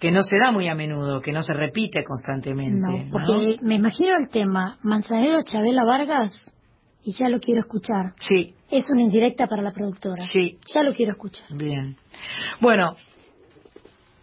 [0.00, 2.80] que no se da muy a menudo, que no se repite constantemente.
[2.80, 3.10] No, ¿no?
[3.10, 6.52] porque me imagino el tema Manzanero Chabela Vargas
[7.02, 8.14] y ya lo quiero escuchar.
[8.28, 10.24] Sí, Es una indirecta para la productora.
[10.26, 10.58] Sí.
[10.74, 11.46] Ya lo quiero escuchar.
[11.50, 11.96] bien.
[12.60, 12.96] Bueno,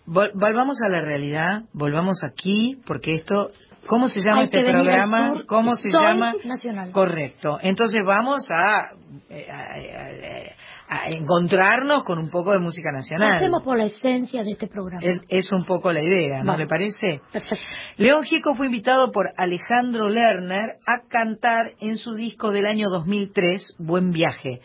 [0.05, 3.49] vol- volvamos a la realidad, volvamos aquí, porque esto,
[3.87, 5.33] ¿cómo se llama Hay este programa?
[5.33, 5.45] sur.
[5.45, 6.33] ¿Cómo se llama?
[6.45, 6.91] Nacional.
[6.91, 7.57] Correcto.
[7.61, 8.91] Entonces vamos a,
[9.29, 13.37] eh, a- a- a encontrarnos con un poco de música nacional.
[13.37, 15.01] Hacemos por la esencia de este programa.
[15.03, 17.21] Es, es un poco la idea, ¿no le parece?
[17.31, 17.55] Perfecto.
[17.97, 23.75] León Gieco fue invitado por Alejandro Lerner a cantar en su disco del año 2003,
[23.79, 24.59] Buen Viaje.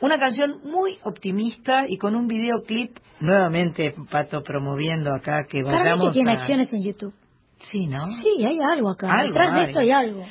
[0.00, 6.12] Una canción muy optimista y con un videoclip, nuevamente Pato promoviendo acá que vayamos que
[6.14, 6.34] tiene a...
[6.34, 7.14] acciones en YouTube.
[7.58, 8.06] Sí, ¿no?
[8.06, 9.12] Sí, hay algo acá.
[9.12, 10.24] Algo Detrás de esto hay algo.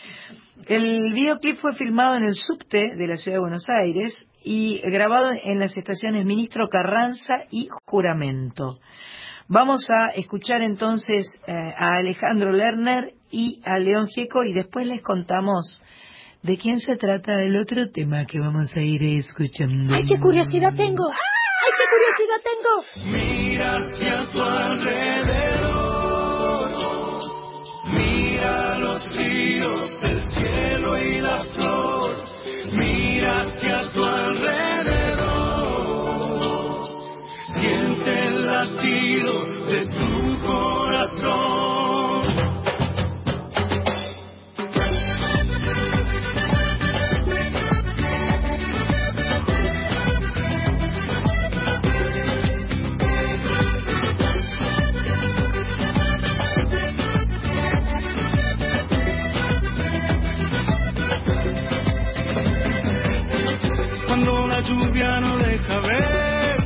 [0.67, 5.29] El videoclip fue filmado en el subte de la ciudad de Buenos Aires y grabado
[5.43, 8.79] en las estaciones Ministro Carranza y Juramento.
[9.47, 15.01] Vamos a escuchar entonces eh, a Alejandro Lerner y a León Gieco y después les
[15.01, 15.83] contamos
[16.43, 19.93] de quién se trata el otro tema que vamos a ir escuchando.
[19.93, 21.09] ¡Ay, qué curiosidad tengo!
[21.11, 22.83] ¡Ay, qué curiosidad tengo!
[23.11, 25.89] Mira hacia tu alrededor,
[27.93, 31.43] mira los ríos, el cielo y la
[64.59, 66.57] la lluvia no deja ver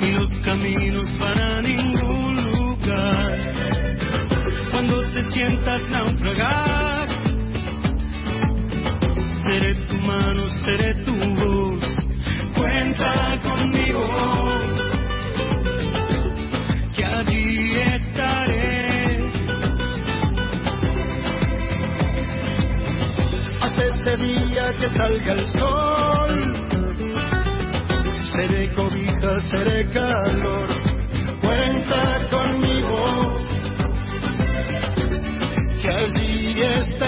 [0.00, 3.38] y los caminos van a ningún lugar.
[4.70, 7.08] Cuando te sientas naufragar,
[9.42, 11.82] seré tu mano, seré tu voz.
[12.56, 13.51] Cuenta conmigo,
[24.72, 26.32] día que salga el sol.
[28.34, 30.68] Seré cobija, seré calor.
[31.40, 33.38] Cuenta conmigo,
[35.82, 37.01] que allí estaré.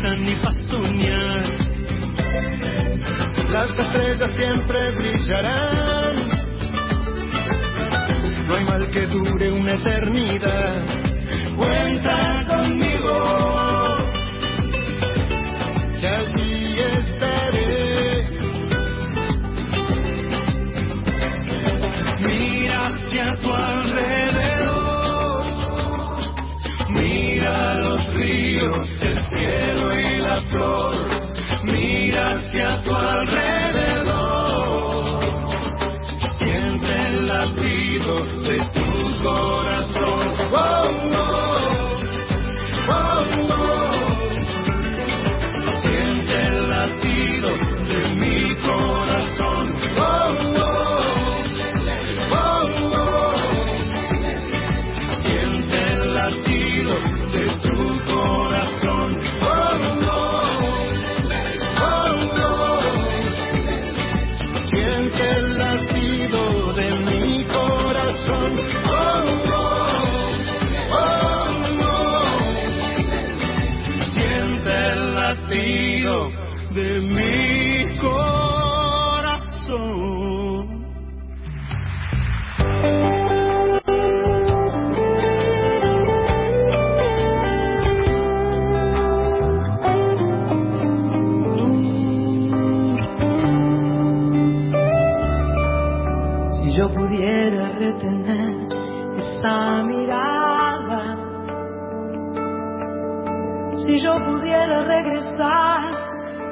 [0.00, 1.08] cansan y.
[3.52, 6.12] Las estrellas siempre brillarán.
[8.46, 10.84] No hay mal que dure una eternidad.
[11.56, 13.49] Cuenta conmigo.
[32.52, 32.82] Yeah.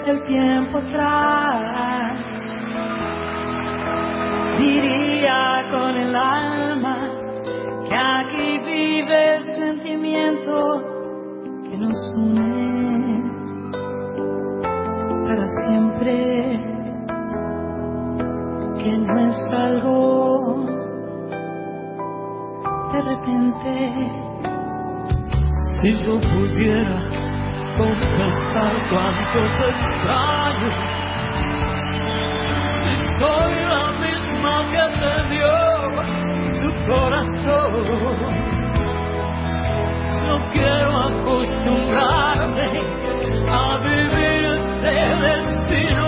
[0.09, 2.19] del tiempo atrás.
[4.59, 7.11] Diría con el alma
[7.87, 10.83] que aquí vive el sentimiento
[11.69, 13.23] que nos une
[15.27, 16.61] para siempre,
[18.79, 20.67] que no es algo
[22.93, 24.13] de repente.
[25.83, 27.29] Si yo pudiera
[27.79, 30.75] confesar cuánto te rayos.
[33.19, 35.55] Soy la misma que te dio
[36.61, 37.73] su corazón.
[40.27, 42.69] No quiero acostumbrarme
[43.51, 44.95] a vivir este
[45.27, 46.08] destino.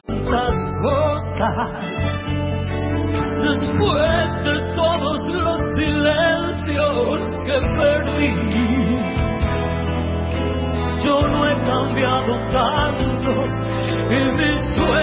[3.41, 8.31] Después de todos los silencios que perdí,
[11.03, 13.31] yo no he cambiado tanto
[14.09, 15.00] y mis sueños.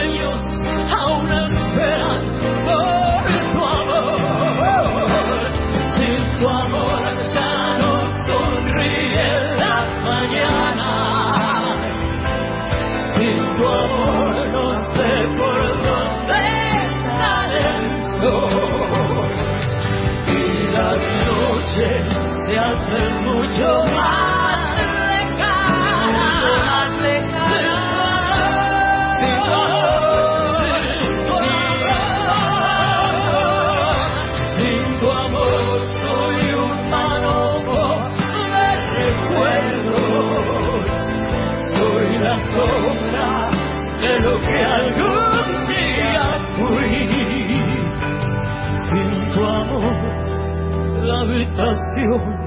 [51.59, 52.38] tentación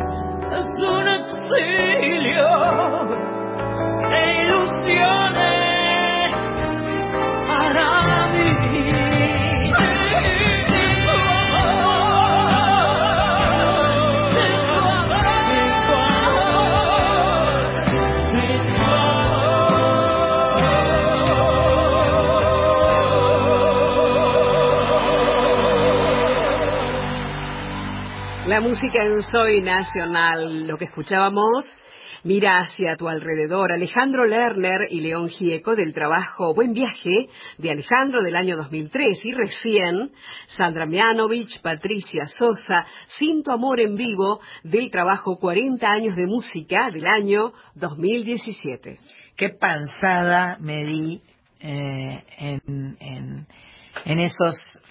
[28.52, 31.64] La música en Soy Nacional, lo que escuchábamos,
[32.26, 33.72] mira hacia tu alrededor.
[33.72, 39.32] Alejandro Lerner y León Gieco del trabajo Buen Viaje de Alejandro del año 2003 y
[39.32, 40.12] recién
[40.48, 42.86] Sandra Mianovich, Patricia Sosa,
[43.18, 49.00] Sin tu amor en vivo del trabajo 40 años de música del año 2017.
[49.38, 51.22] Qué panzada me di
[51.62, 52.60] eh,
[54.04, 54.82] en esos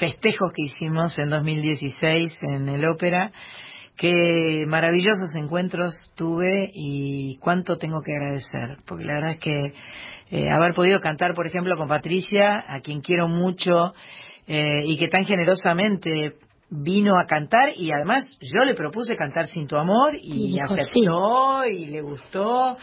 [0.00, 3.30] festejos que hicimos en 2016 en el ópera.
[3.98, 9.74] Qué maravillosos encuentros tuve y cuánto tengo que agradecer, porque la verdad es que
[10.30, 13.92] eh, haber podido cantar, por ejemplo, con Patricia, a quien quiero mucho
[14.46, 16.36] eh, y que tan generosamente
[16.72, 21.64] vino a cantar y además yo le propuse cantar Sin tu amor y, Y aceptó
[21.66, 22.76] y le gustó.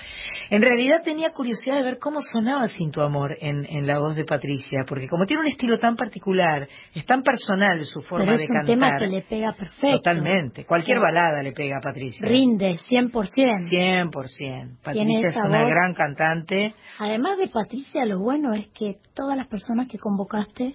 [0.49, 4.15] En realidad tenía curiosidad de ver cómo sonaba Sin tu amor en, en la voz
[4.15, 8.35] de Patricia, porque como tiene un estilo tan particular, es tan personal su forma Pero
[8.35, 8.65] es de un cantar.
[8.65, 9.97] tema que le pega perfecto.
[9.97, 10.65] Totalmente.
[10.65, 11.03] Cualquier Sí.
[11.03, 12.27] balada le pega a Patricia.
[12.27, 13.69] Rinde, 100%.
[13.69, 13.69] 100%.
[13.69, 15.69] Tiene Patricia es una voz.
[15.71, 16.73] gran cantante.
[16.99, 20.73] Además de Patricia, lo bueno es que todas las personas que convocaste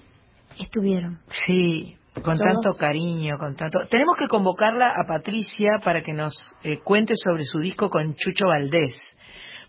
[0.58, 1.18] estuvieron.
[1.46, 3.80] Sí, con tanto cariño, con tanto...
[3.88, 8.48] Tenemos que convocarla a Patricia para que nos eh, cuente sobre su disco con Chucho
[8.48, 8.96] Valdés,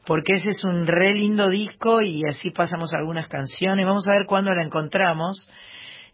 [0.05, 3.85] porque ese es un re lindo disco y así pasamos algunas canciones.
[3.85, 5.47] Vamos a ver cuándo la encontramos,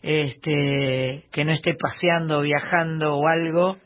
[0.03, 3.77] este, que no esté paseando, viajando o algo.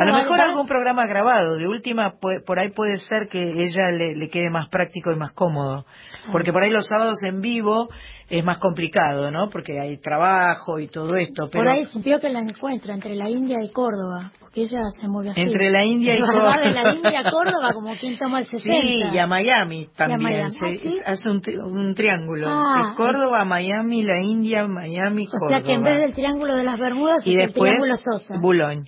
[0.00, 4.16] A lo mejor algún programa grabado, de última, por ahí puede ser que ella le,
[4.16, 5.84] le quede más práctico y más cómodo.
[6.32, 7.88] Porque por ahí los sábados en vivo
[8.28, 9.48] es más complicado, ¿no?
[9.48, 11.48] Porque hay trabajo y todo esto.
[11.50, 15.08] Pero Por ahí supió que la encuentra entre la India y Córdoba, porque ella se
[15.08, 15.40] mueve así.
[15.40, 16.58] Entre la India y Córdoba.
[16.62, 18.80] de la India a Córdoba como quien toma el 60.
[18.82, 20.22] Sí, y a Miami también.
[20.22, 20.50] Miami.
[20.50, 21.00] se- ¿Ah, sí?
[21.06, 22.48] Hace un, un triángulo.
[22.50, 25.48] Ah, de Córdoba, Miami, la India, Miami, O Córdoba.
[25.48, 28.34] sea que en vez del Triángulo de las Bermudas y es el después, Triángulo Sosa.
[28.42, 28.84] Boulogne.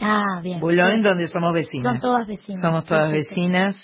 [0.00, 0.60] Ah, bien.
[0.60, 2.00] Boulogne, donde somos vecinas.
[2.00, 2.60] Son todas vecinas.
[2.60, 3.76] Somos todas vecinas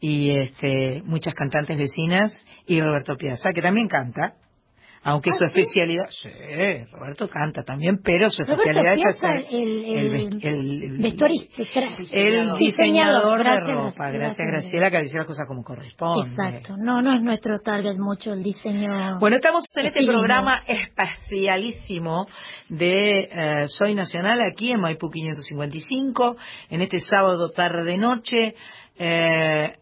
[0.00, 2.32] y este, muchas cantantes vecinas
[2.66, 4.34] y Roberto Piazza, que también canta.
[5.04, 5.44] Aunque ¿Ah, su sí?
[5.46, 6.28] especialidad, sí,
[6.92, 10.98] Roberto canta también, pero su especialidad es hacer el, el, el-
[12.58, 14.10] diseñador de ropa.
[14.10, 14.46] Gracias.
[14.46, 16.28] Graciela, que dice las cosas como corresponde.
[16.30, 16.74] Exacto.
[16.78, 19.18] No, no es nuestro target mucho el diseño.
[19.20, 22.26] Bueno, estamos en este programa espacialísimo
[22.68, 26.36] de eh, Soy Nacional aquí en Maipú 555,
[26.70, 28.54] en este sábado tarde-noche,
[28.98, 29.72] eh,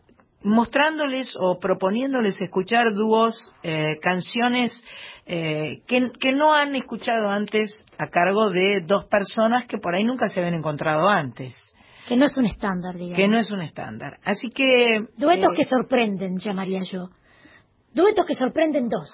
[0.47, 4.82] mostrándoles o proponiéndoles escuchar dúos, eh, canciones
[5.26, 10.05] eh, que, que no han escuchado antes a cargo de dos personas que por ahí
[10.05, 11.55] nunca se habían encontrado antes,
[12.09, 13.16] Que no es un estándar, digamos.
[13.16, 14.18] que no es un estándar.
[14.24, 15.07] Así que...
[15.16, 17.09] Duetos eh, que sorprenden, llamaría yo.
[17.92, 19.11] Duetos que sorprenden dos.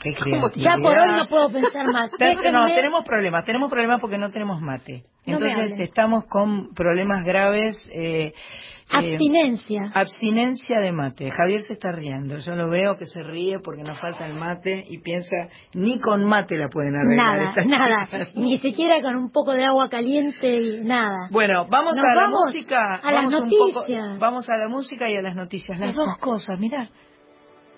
[0.00, 0.14] qué
[0.56, 2.10] Ya por hoy no puedo pensar más.
[2.18, 5.04] No, tenemos problemas, tenemos problemas porque no tenemos mate.
[5.24, 7.76] Entonces estamos con problemas graves.
[7.94, 8.32] Eh,
[8.92, 9.90] eh, Abstinencia.
[9.94, 11.30] abstinencia de mate.
[11.30, 12.38] Javier se está riendo.
[12.38, 15.36] Yo lo veo que se ríe porque nos falta el mate y piensa,
[15.74, 17.54] ni con mate la pueden arreglar.
[17.66, 18.28] Nada, nada.
[18.34, 21.28] Ni siquiera con un poco de agua caliente y nada.
[21.30, 22.94] Bueno, vamos Nos a la vamos música.
[22.96, 24.18] a las vamos poco- noticias.
[24.18, 25.78] vamos a la música y a las noticias.
[25.78, 26.88] Las dos cosas, mirá.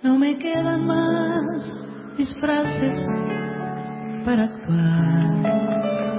[0.03, 2.99] No me quedan más disfraces
[4.25, 6.12] para actuar.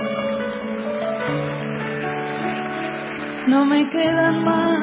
[3.48, 4.80] No me quedan más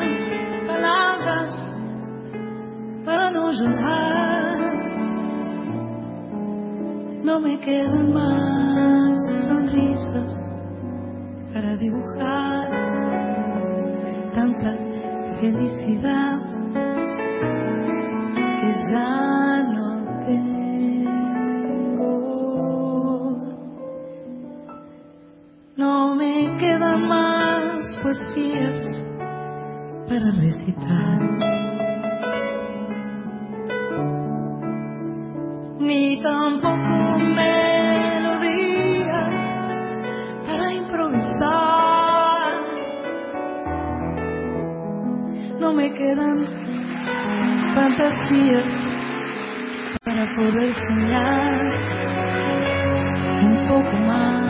[0.66, 1.50] palabras
[3.06, 4.58] para no llorar.
[7.24, 10.54] No me quedan más sonrisas
[11.54, 12.70] para dibujar
[14.34, 14.76] tanta
[15.40, 16.38] felicidad
[18.61, 19.88] que ya no
[20.26, 21.30] tengo.
[25.76, 27.39] No me quedan más
[28.03, 28.82] poesías
[30.09, 31.18] para recitar.
[35.78, 38.70] Ni tampoco melodías
[40.46, 42.53] para improvisar.
[45.61, 46.46] No me quedan
[47.74, 48.72] fantasías
[50.05, 51.61] para poder soñar
[53.42, 54.49] un poco más,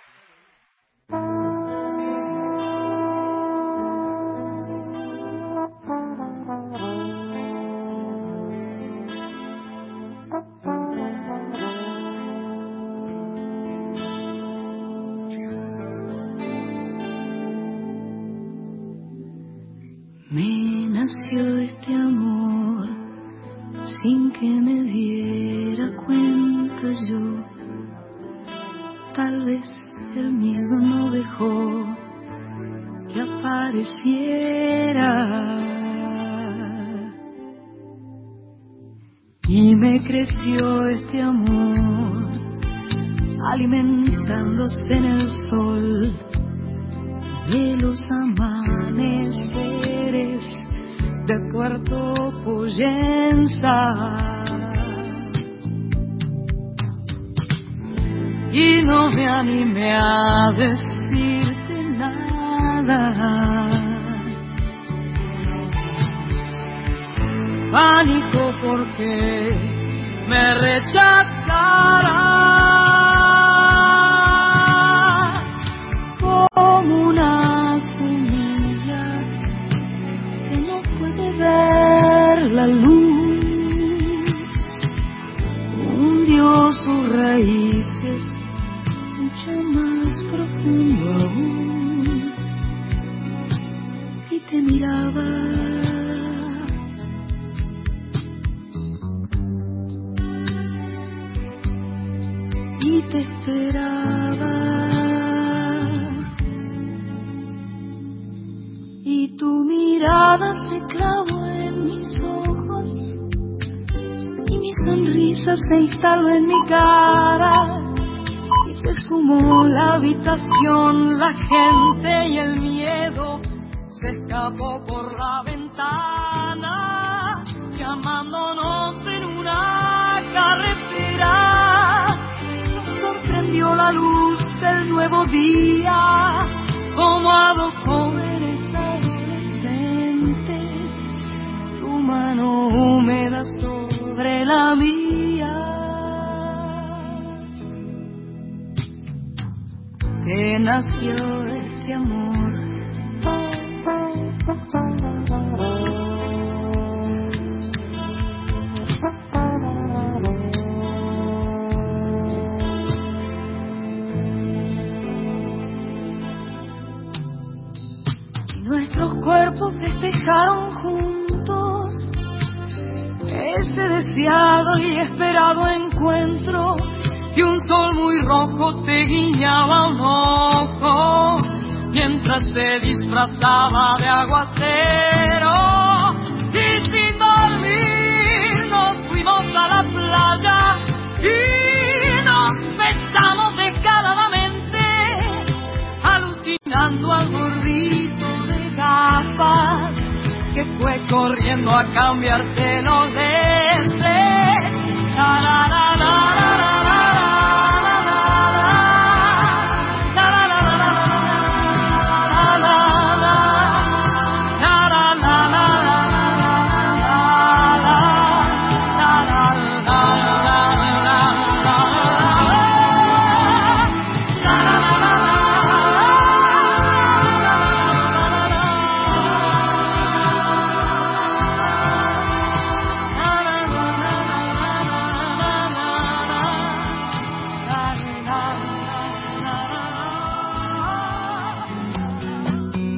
[200.79, 204.01] fue corriendo a cambiarse los lentes.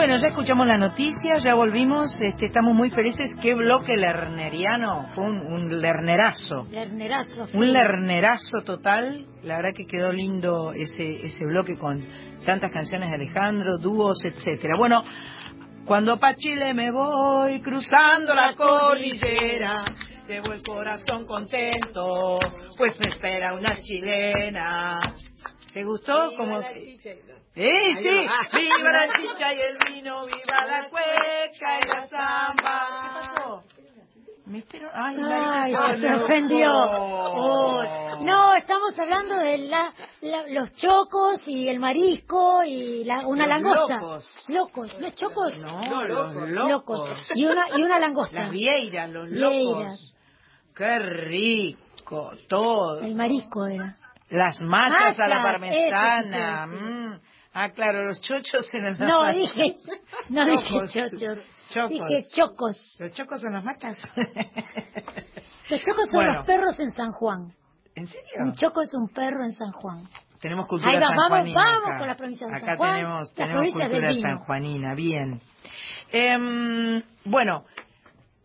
[0.00, 3.34] Bueno, ya escuchamos la noticia, ya volvimos, este, estamos muy felices.
[3.42, 6.66] Qué bloque lerneriano, fue un, un lernerazo.
[6.70, 7.48] Lernerazo.
[7.52, 12.02] Un lernerazo total, la verdad que quedó lindo ese, ese bloque con
[12.46, 14.78] tantas canciones de Alejandro, dúos, etcétera.
[14.78, 15.02] Bueno,
[15.84, 19.82] cuando pa' Chile me voy, cruzando la cordillera,
[20.26, 22.38] llevo el corazón contento,
[22.78, 24.98] pues me espera una chilena.
[25.72, 26.30] ¿Te gustó?
[26.36, 26.60] Como...
[26.60, 27.06] ¡Eh, sí!
[27.54, 30.24] ¡Viva la chicha y el vino!
[30.26, 32.88] ¡Viva la cueca y la samba!
[33.02, 33.62] ¿Qué pasó?
[34.46, 34.88] Me espero...
[34.92, 36.72] ¡Ay, Ay, la- se ofendió.
[36.72, 37.82] Oh.
[37.82, 39.92] Oh, No, estamos hablando de la,
[40.22, 43.94] la- los chocos y el marisco y la, una Los langosta.
[43.98, 44.30] locos.
[44.48, 45.56] Locos, ¿no es chocos?
[45.58, 47.10] No, los locos.
[47.36, 48.42] Y una, y una langosta.
[48.42, 49.62] Las vieiras, los Vieiras.
[49.62, 50.16] locos.
[50.74, 53.00] Qué rico, todo.
[53.02, 53.94] El marisco era.
[54.30, 56.66] Las machas a la Machas, parmesana.
[56.66, 57.20] mm.
[57.52, 59.74] Ah, claro, los chochos en el No, dije,
[60.28, 60.92] no dije Chocos.
[60.92, 61.44] chochos.
[61.70, 61.90] Chocos.
[62.08, 62.96] Dije chocos.
[63.00, 63.98] ¿Los chocos son las machas?
[65.70, 66.32] Los chocos son Bueno.
[66.34, 67.52] los perros en San Juan.
[67.94, 68.26] ¿En serio?
[68.40, 70.04] Un choco es un perro en San Juan.
[70.40, 71.98] Tenemos cultura Ahí va, vamos, sanjuanina vamos acá.
[71.98, 75.40] con la provincia de Acá San Juan, tenemos, las tenemos del cultura sanjuanina, bien.
[76.12, 77.64] Em, bueno,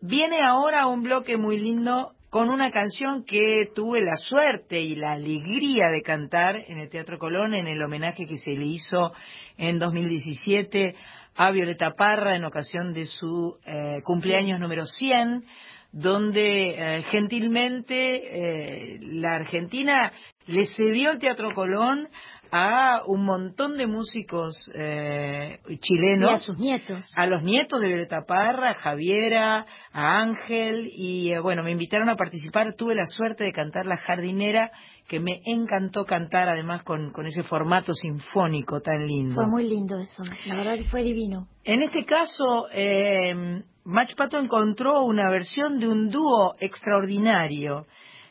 [0.00, 5.12] viene ahora un bloque muy lindo con una canción que tuve la suerte y la
[5.12, 9.14] alegría de cantar en el Teatro Colón en el homenaje que se le hizo
[9.56, 10.94] en 2017
[11.34, 15.46] a Violeta Parra en ocasión de su eh, cumpleaños número 100
[15.92, 20.12] donde eh, gentilmente eh, la Argentina
[20.44, 22.06] le cedió el Teatro Colón
[22.50, 26.30] a un montón de músicos eh, chilenos.
[26.30, 27.04] Y a sus nietos.
[27.16, 32.08] A los nietos de Violeta Parra, a Javiera, a Ángel, y eh, bueno, me invitaron
[32.08, 32.74] a participar.
[32.74, 34.70] Tuve la suerte de cantar La Jardinera,
[35.08, 39.34] que me encantó cantar además con, con ese formato sinfónico tan lindo.
[39.34, 40.22] Fue muy lindo eso.
[40.46, 41.48] La verdad que fue divino.
[41.64, 47.86] En este caso, eh, Mach Pato encontró una versión de un dúo extraordinario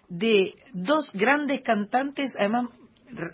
[0.09, 2.69] de dos grandes cantantes, además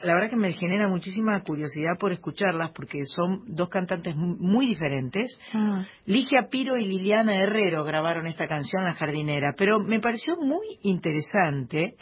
[0.04, 4.68] la verdad que me genera muchísima curiosidad por escucharlas porque son dos cantantes mu- muy
[4.68, 5.40] diferentes.
[5.54, 10.66] Ah, Ligia Piro y Liliana Herrero grabaron esta canción La Jardinera, pero me pareció muy
[10.84, 11.96] interesante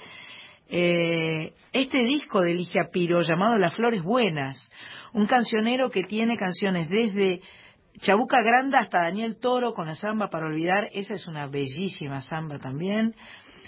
[0.70, 4.70] eh, este disco de Ligia Piro llamado Las Flores Buenas,
[5.14, 7.42] un cancionero que tiene canciones desde
[8.02, 12.60] Chabuca Granda hasta Daniel Toro con la samba para olvidar, esa es una bellísima samba
[12.60, 13.14] también.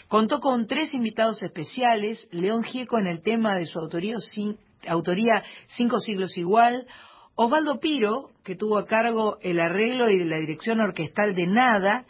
[0.07, 5.43] Contó con tres invitados especiales, León Gieco en el tema de su autoría, cin- autoría
[5.67, 6.85] Cinco Siglos Igual,
[7.35, 12.05] Osvaldo Piro, que tuvo a cargo el arreglo y la dirección orquestal de Nada,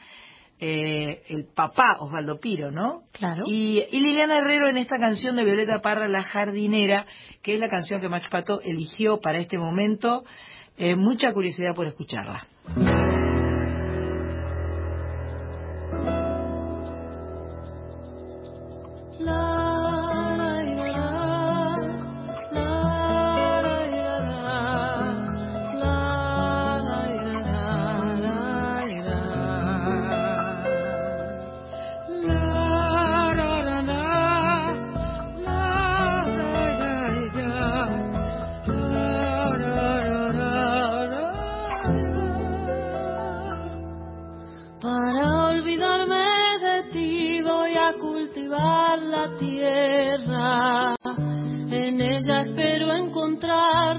[0.60, 3.04] eh, el papá Osvaldo Piro, ¿no?
[3.14, 3.44] Claro.
[3.48, 7.06] Y, y Liliana Herrero en esta canción de Violeta Parra, La Jardinera,
[7.42, 10.24] que es la canción que Max Pato eligió para este momento.
[10.78, 12.48] Eh, mucha curiosidad por escucharla.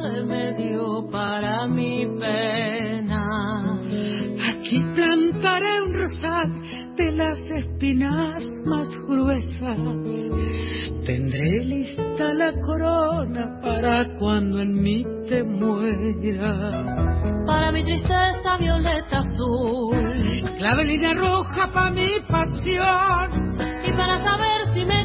[0.03, 3.25] Remedio para mi pena.
[4.51, 9.79] Aquí plantaré un rosal de las espinas más gruesas.
[11.07, 16.87] Tendré lista la corona para cuando en mí te mueras.
[17.47, 20.43] Para mi tristeza violeta azul.
[20.59, 23.57] Clavelina roja para mi pasión.
[23.85, 25.02] Y para saber si me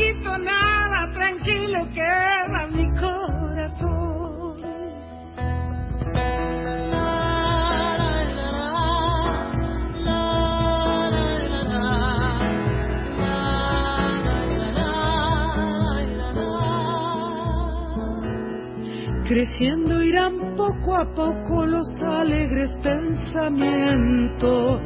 [0.00, 4.00] poquito, nada, tranquilo queda mi corazón.
[19.28, 24.80] Creciendo irán poco a poco los alegres pensamientos.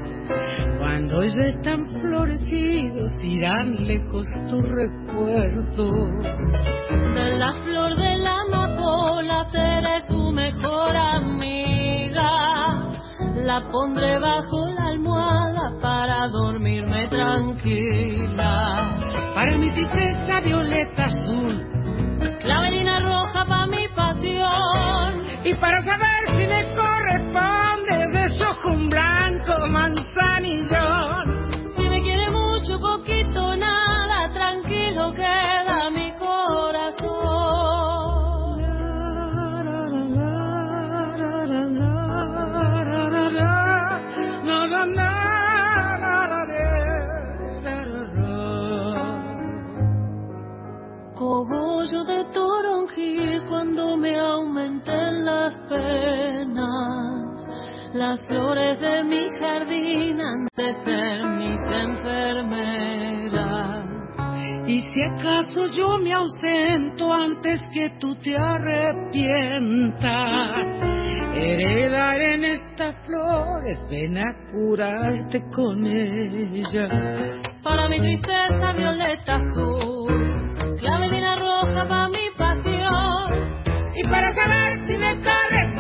[0.95, 6.23] Cuando ya están florecidos irán lejos tus recuerdos.
[7.15, 12.31] De la flor de la amapola seré su mejor amiga.
[13.35, 18.97] La pondré bajo la almohada para dormirme tranquila.
[19.35, 21.64] Para mi tristeza violeta azul.
[30.15, 31.51] Manzanillón.
[31.77, 37.13] Si me quiere mucho, poquito, nada, tranquilo queda mi corazón.
[44.45, 45.25] Na, na, na.
[51.15, 57.47] Cogollo de toronjil cuando me aumenten las penas.
[57.95, 62.85] Las flores de mi jardín han de ser mis enfermeras.
[64.67, 70.03] Y si acaso yo me ausento antes que tú te arrepientas,
[71.35, 77.43] heredaré en estas flores, ven a curarte con ellas.
[77.63, 83.25] Para mi tristeza violeta azul, clavelina roja para mi pasión.
[83.97, 85.74] Y para saber si me corresponde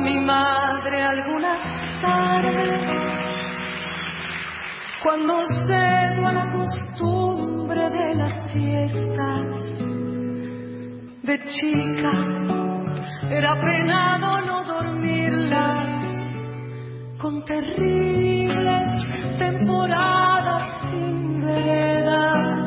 [0.00, 1.60] mi madre algunas
[2.00, 3.00] tardes
[5.02, 9.60] cuando cedo a la costumbre de las siestas
[11.22, 12.12] de chica
[13.30, 16.00] era penado no dormirlas
[17.18, 18.88] con terribles
[19.38, 22.60] temporadas sin veredas.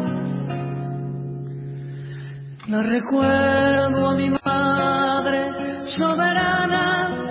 [2.67, 7.22] No recuerdo a mi madre soberana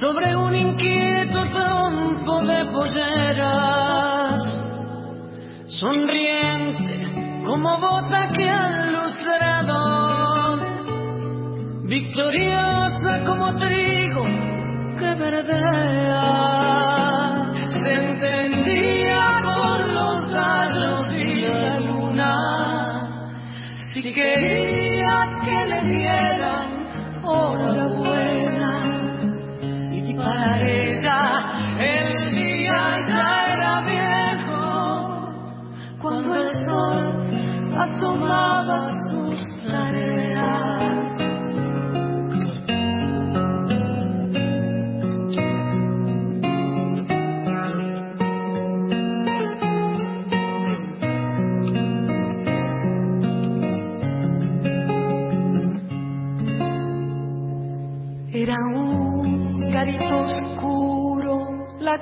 [0.00, 4.42] sobre un inquieto trompo de polleras,
[5.68, 10.58] sonriente como bota que al lustrado,
[11.84, 14.24] victoriosa como trigo
[14.98, 16.22] que verdea,
[17.68, 22.34] se entendía con los gallos y la luna,
[23.92, 26.68] si quería que le dieran
[27.22, 28.03] hora
[30.24, 31.20] para ella
[31.78, 34.64] el día ya era viejo
[36.00, 37.28] cuando el sol
[37.78, 40.93] asomaba sus tareas.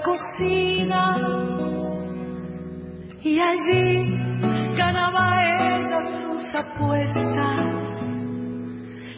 [0.05, 1.17] Cocina.
[3.23, 7.93] Y allí ganaba ella sus apuestas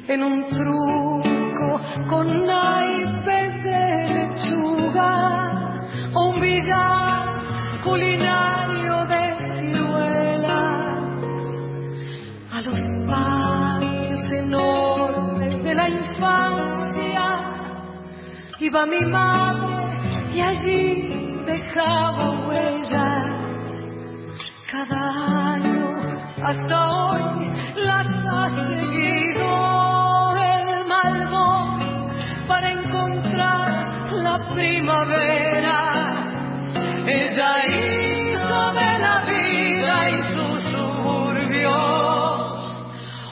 [0.07, 5.13] en un truco con naipes de lechuga
[6.13, 10.53] o un billar culinario de ciruelas.
[12.53, 17.25] A los patios enormes de la infancia
[18.61, 19.74] iba mi madre
[20.35, 23.67] y allí dejaba huellas.
[24.71, 25.95] Cada año
[26.43, 27.23] hasta hoy
[27.77, 29.49] las ha seguido
[30.37, 31.67] el malvón
[32.49, 35.79] para encontrar la primavera.
[37.07, 41.75] Ella hizo de la vida y sus suburbios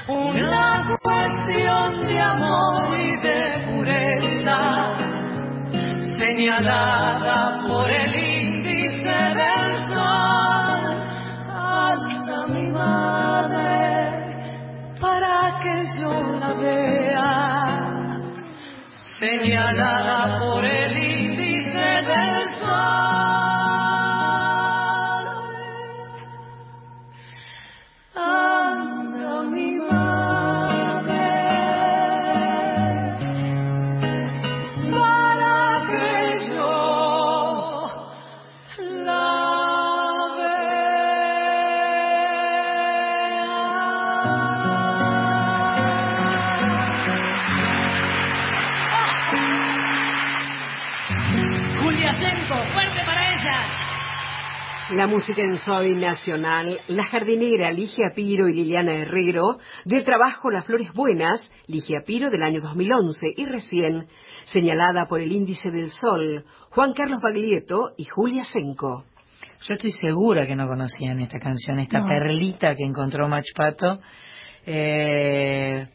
[0.07, 5.02] una cuestión de amor y de pureza
[6.03, 10.81] señalada por el índice del sol.
[11.49, 13.75] Anda mi madre
[15.01, 18.21] para que yo la vea,
[19.21, 23.42] señalada por el índice del sol.
[54.95, 60.67] La música en Soy Nacional, La Jardinera, Ligia Piro y Liliana Herrero, del trabajo Las
[60.67, 64.07] Flores Buenas, Ligia Piro del año 2011 y recién,
[64.45, 69.05] señalada por el Índice del Sol, Juan Carlos Baglietto y Julia Senco.
[69.67, 72.09] Yo estoy segura que no conocían esta canción, esta No.
[72.09, 73.99] perlita que encontró Mach Pato.
[74.67, 75.87] Eh,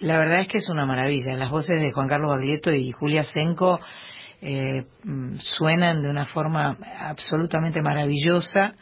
[0.00, 1.34] la verdad es que es una maravilla.
[1.36, 3.78] Las voces de Juan Carlos Baglietto y Julia Senco
[4.42, 8.74] eh, mm, suenan de una forma absolutamente maravillosa.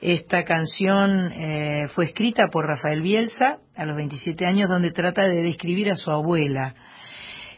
[0.00, 5.42] Esta canción eh, fue escrita por Rafael Bielsa a los 27 años, donde trata de
[5.42, 6.74] describir a su abuela.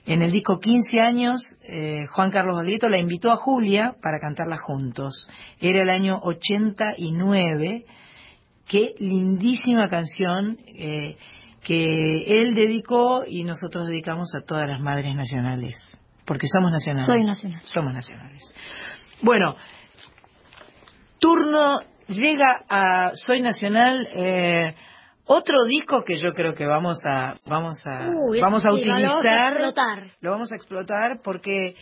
[0.07, 4.59] En el disco 15 años, eh, Juan Carlos Baglietto la invitó a Julia para cantarla
[4.59, 5.27] juntos.
[5.59, 7.87] Era el año 89.
[8.69, 11.17] Qué lindísima canción eh,
[11.63, 15.99] que él dedicó y nosotros dedicamos a todas las madres nacionales.
[16.27, 17.07] Porque somos nacionales.
[17.07, 17.61] Soy nacional.
[17.65, 18.55] Somos nacionales.
[19.23, 19.57] Bueno,
[21.19, 24.09] turno llega a Soy Nacional.
[24.15, 24.75] eh,
[25.27, 28.93] otro disco que yo creo que vamos a vamos a Uy, vamos a sí, lo
[28.93, 30.03] vamos a utilizar explotar.
[30.21, 31.77] lo vamos a explotar porque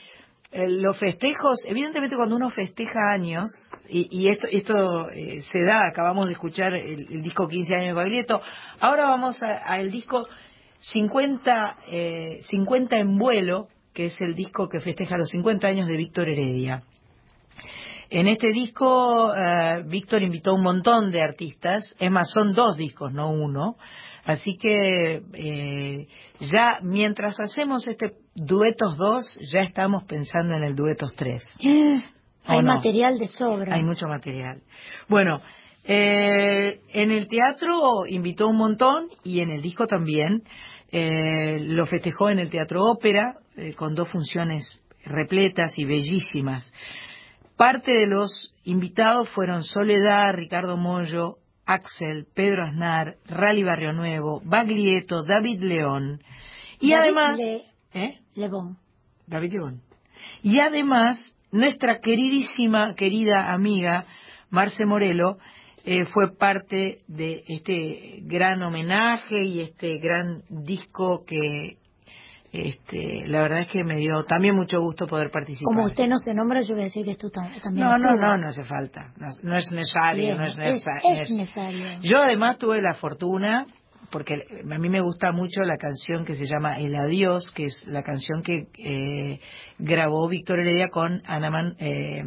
[0.52, 3.50] eh, los festejos evidentemente cuando uno festeja años
[3.88, 7.86] y, y esto esto eh, se da acabamos de escuchar el, el disco 15 años
[7.88, 8.40] de Baglietto
[8.78, 10.24] ahora vamos al disco
[10.78, 15.96] 50 eh, 50 en vuelo que es el disco que festeja los 50 años de
[15.96, 16.82] Víctor Heredia
[18.12, 23.12] en este disco, eh, Víctor invitó un montón de artistas, es más, son dos discos,
[23.12, 23.76] no uno.
[24.24, 26.06] Así que eh,
[26.38, 31.42] ya mientras hacemos este duetos 2, ya estamos pensando en el duetos 3.
[32.44, 32.74] Hay no?
[32.74, 33.74] material de sobra.
[33.74, 34.60] Hay mucho material.
[35.08, 35.40] Bueno,
[35.84, 40.42] eh, en el teatro invitó un montón y en el disco también.
[40.94, 46.72] Eh, lo festejó en el Teatro Ópera eh, con dos funciones repletas y bellísimas.
[47.56, 55.22] Parte de los invitados fueron Soledad, Ricardo Mollo, Axel, Pedro Aznar, Rally Barrio Nuevo, Baglietto,
[55.24, 56.20] David León.
[56.80, 57.38] Y David además...
[57.38, 57.62] Le-
[57.94, 58.18] ¿Eh?
[59.26, 59.82] David León.
[60.42, 64.06] Y además, nuestra queridísima, querida amiga,
[64.50, 65.36] Marce Morelo,
[65.84, 71.76] eh, fue parte de este gran homenaje y este gran disco que
[72.52, 75.74] este, la verdad es que me dio también mucho gusto poder participar.
[75.74, 77.86] Como usted no se nombra, yo voy a decir que tú tam- también.
[77.86, 79.12] No, no, no, no hace falta.
[79.16, 81.10] No, no es necesario, no es es- necesario.
[81.12, 81.86] es necesario.
[82.02, 83.66] Yo además tuve la fortuna,
[84.10, 87.82] porque a mí me gusta mucho la canción que se llama El Adiós, que es
[87.86, 89.40] la canción que eh,
[89.78, 92.22] grabó Víctor Heredia con Ana, Man- eh,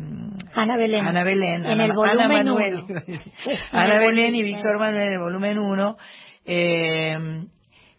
[0.56, 1.06] Ana Belén.
[1.06, 3.02] Ana Belén, En Ana, el Ana volumen Manuel, uno.
[3.72, 5.98] Ana Belén y Víctor Manuel en el volumen 1.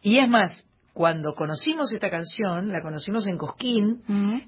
[0.03, 4.01] y es más, cuando conocimos esta canción, la conocimos en Cosquín,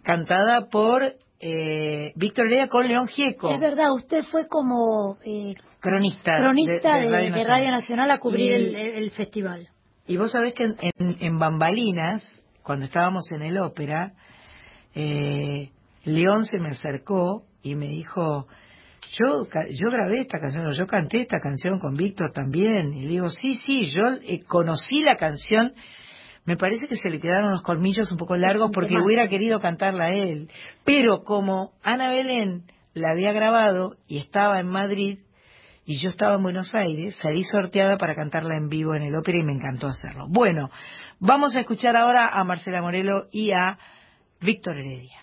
[0.03, 1.03] cantada por
[1.41, 3.51] eh, Víctor Heredia con León Gieco.
[3.53, 7.47] Es verdad, usted fue como eh, Cronista, cronista de- de, de Radio de Nacional.
[7.61, 9.69] Radio Nacional a cubrir Y- el, el festival.
[10.07, 12.25] Y vos sabés que en, en- en Bambalinas,
[12.63, 14.15] cuando estábamos en el ópera,
[14.95, 15.69] eh,
[16.05, 18.47] León se me acercó y me dijo,
[19.13, 22.95] yo, yo grabé esta canción, yo canté esta canción con Víctor también.
[22.95, 25.73] Y digo, sí, sí, yo eh, conocí la canción.
[26.49, 30.07] Me parece que se le quedaron los colmillos un poco largos porque hubiera querido cantarla
[30.07, 30.49] a él.
[30.83, 32.63] Pero como Ana Belén
[32.95, 35.19] la había grabado y estaba en Madrid,
[35.85, 39.37] y yo estaba en Buenos Aires, salí sorteada para cantarla en vivo en el ópera
[39.37, 40.25] y me encantó hacerlo.
[40.31, 40.71] Bueno,
[41.21, 43.77] vamos a escuchar ahora a Marcela Morelo y a
[44.41, 45.19] Víctor Heredia.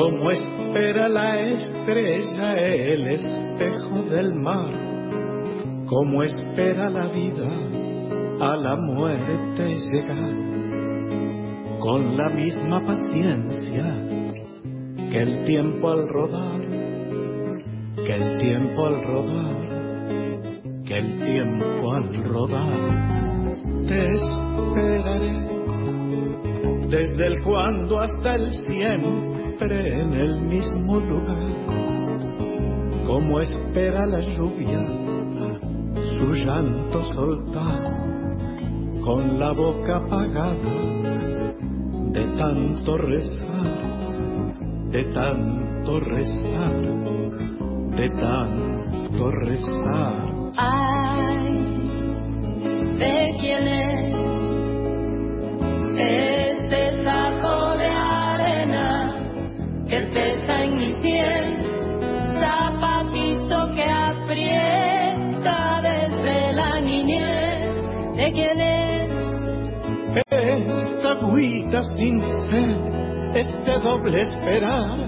[0.00, 4.72] Como espera la estrella el espejo del mar,
[5.86, 7.50] como espera la vida
[8.40, 10.32] a la muerte llegar,
[11.80, 13.94] con la misma paciencia
[15.10, 16.60] que el tiempo al rodar,
[17.96, 19.68] que el tiempo al rodar,
[20.86, 22.72] que el tiempo al rodar.
[23.86, 25.50] Te esperaré
[26.88, 31.52] desde el cuando hasta el siempre en el mismo lugar,
[33.06, 34.82] como espera la lluvia
[36.08, 37.82] su llanto soltar,
[39.04, 40.54] con la boca apagada
[42.12, 43.66] de tanto rezar,
[44.92, 46.80] de tanto rezar,
[47.96, 50.52] de tanto rezar.
[50.56, 51.64] Ay,
[52.98, 54.00] de quién es
[71.30, 72.20] agüita sin
[72.50, 72.76] sed,
[73.34, 74.98] este doble esperar,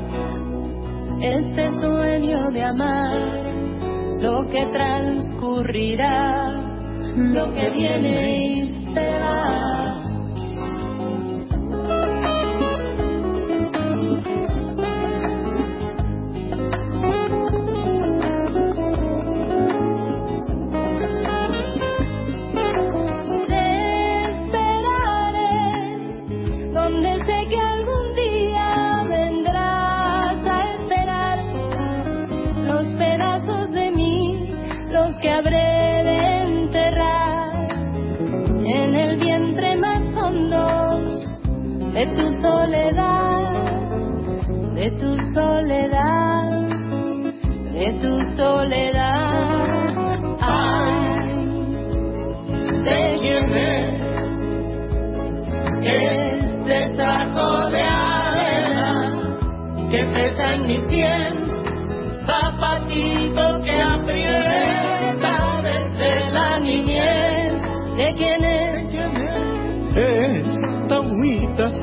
[1.21, 3.17] Este sueño de amar,
[4.21, 6.51] lo que transcurrirá,
[7.17, 9.82] lo que viene y se va.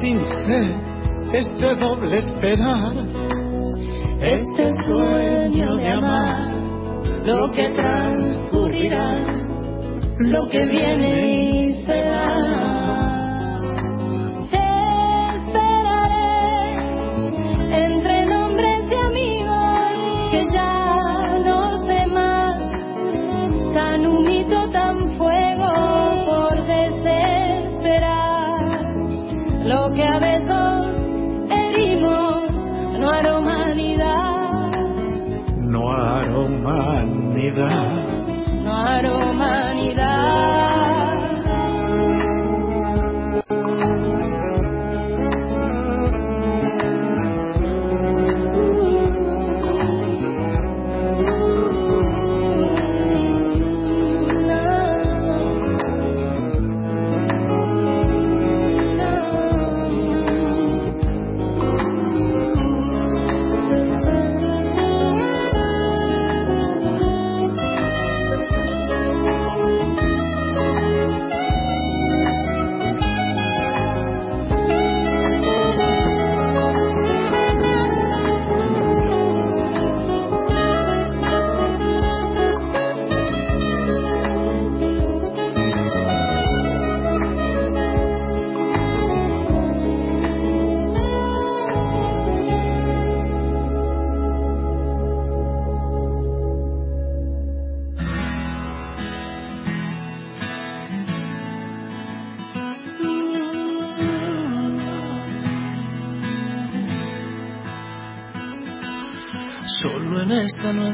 [0.01, 0.71] Sin sed,
[1.33, 2.93] este doble esperar,
[4.21, 6.51] Este sueño de amar,
[7.23, 9.15] lo que transcurrirá,
[10.19, 11.48] lo que viene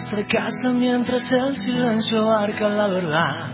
[0.05, 3.49] nuestra casa mientras el silencio abarca la verdad.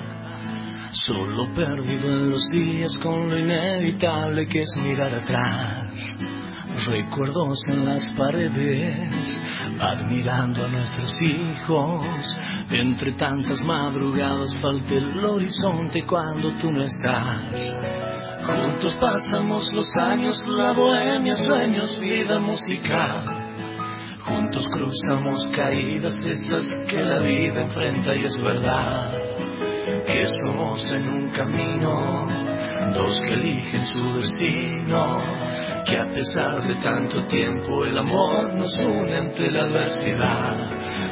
[0.92, 5.94] Solo perdido en los días con lo inevitable que es mirar atrás.
[6.90, 9.40] Recuerdos en las paredes,
[9.80, 12.36] admirando a nuestros hijos.
[12.70, 17.56] Entre tantas madrugadas falta el horizonte cuando tú no estás.
[18.46, 23.41] Juntos pasamos los años, la bohemia, sueños, vida musical.
[24.26, 29.12] Juntos cruzamos caídas esas que la vida enfrenta y es verdad
[30.06, 32.28] que somos en un camino,
[32.94, 35.18] dos que eligen su destino,
[35.86, 40.56] que a pesar de tanto tiempo el amor nos une ante la adversidad.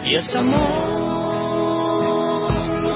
[0.06, 1.10] Y este amor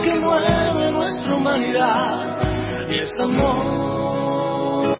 [0.03, 4.99] que mueve nuestra humanidad, y este amor,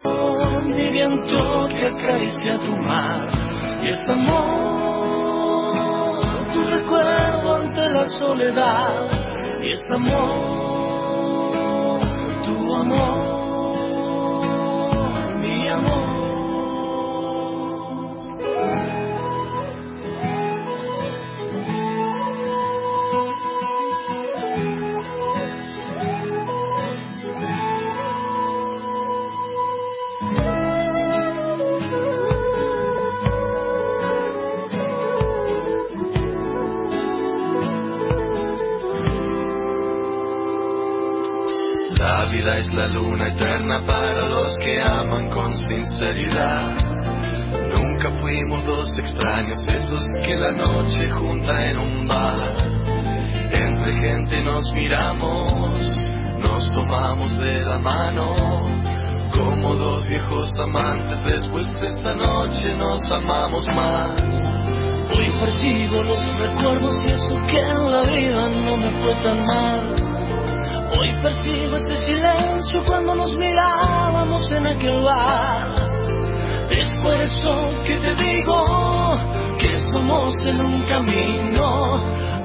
[0.64, 3.28] mi viento que acaricia tu mar,
[3.82, 4.83] y este amor
[6.54, 9.08] tu recuerdo ante la soledad.
[9.60, 11.20] Y es amor,
[12.44, 13.23] tu amor,
[50.56, 52.38] noche junta en un bar.
[53.52, 55.92] Entre gente nos miramos,
[56.40, 58.34] nos tomamos de la mano.
[59.36, 64.20] Como dos viejos amantes, después de esta noche nos amamos más.
[65.10, 70.14] Hoy persigo los recuerdos y eso que en la vida no me fue tan mal.
[70.96, 75.94] Hoy percibo este silencio cuando nos mirábamos en aquel bar.
[76.70, 81.98] Es por eso que te digo que somos en un camino,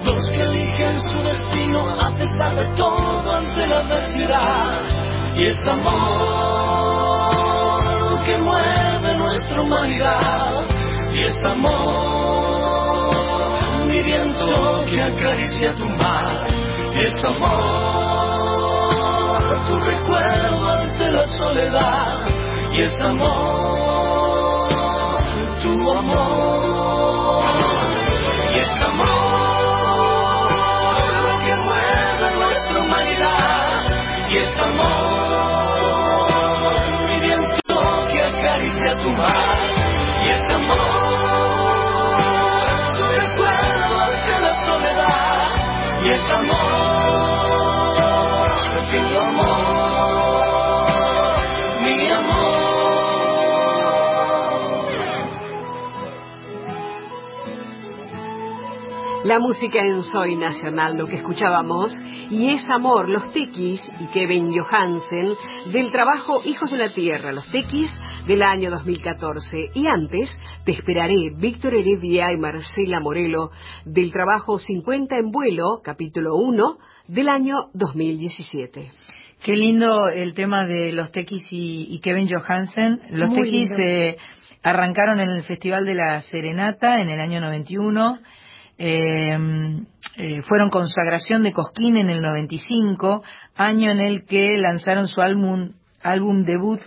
[0.06, 4.88] dos que eligen su destino a pesar de todo ante la adversidad.
[5.36, 5.90] Y es amor
[8.26, 10.64] que mueve nuestra humanidad.
[11.14, 12.86] Y es amor,
[13.88, 16.48] mi viento que acaricia tu mar.
[16.96, 18.00] Y es amor
[19.68, 22.28] tu recuerdo ante la soledad
[22.72, 24.70] y este amor,
[25.62, 26.79] tu amor
[28.70, 29.10] este amor
[31.46, 33.84] que mueve nuestra humanidad.
[34.30, 35.90] Y este amor,
[37.08, 39.56] mi viento que acaricia tu mar.
[40.24, 40.78] Y este amor,
[42.96, 45.52] tu recuerdo ante la soledad.
[46.04, 47.10] Y este amor
[48.92, 49.59] que tu amor,
[59.30, 61.96] La música en Soy Nacional, lo que escuchábamos,
[62.32, 65.36] y es Amor, los Tequis y Kevin Johansen,
[65.72, 67.92] del trabajo Hijos de la Tierra, los Tequis
[68.26, 69.70] del año 2014.
[69.76, 70.36] Y antes,
[70.66, 73.52] Te Esperaré, Víctor Heredia y Marcela Morelo,
[73.86, 76.78] del trabajo 50 en vuelo, capítulo 1,
[77.08, 78.92] del año 2017.
[79.46, 83.00] Qué lindo el tema de los Tequis y, y Kevin Johansen.
[83.12, 84.18] Los Muy Tequis eh,
[84.64, 88.18] arrancaron en el Festival de la Serenata en el año 91.
[88.82, 89.38] Eh,
[90.16, 93.24] eh, fueron consagración de Cosquín en el 95,
[93.56, 96.80] año en el que lanzaron su álbum, álbum debut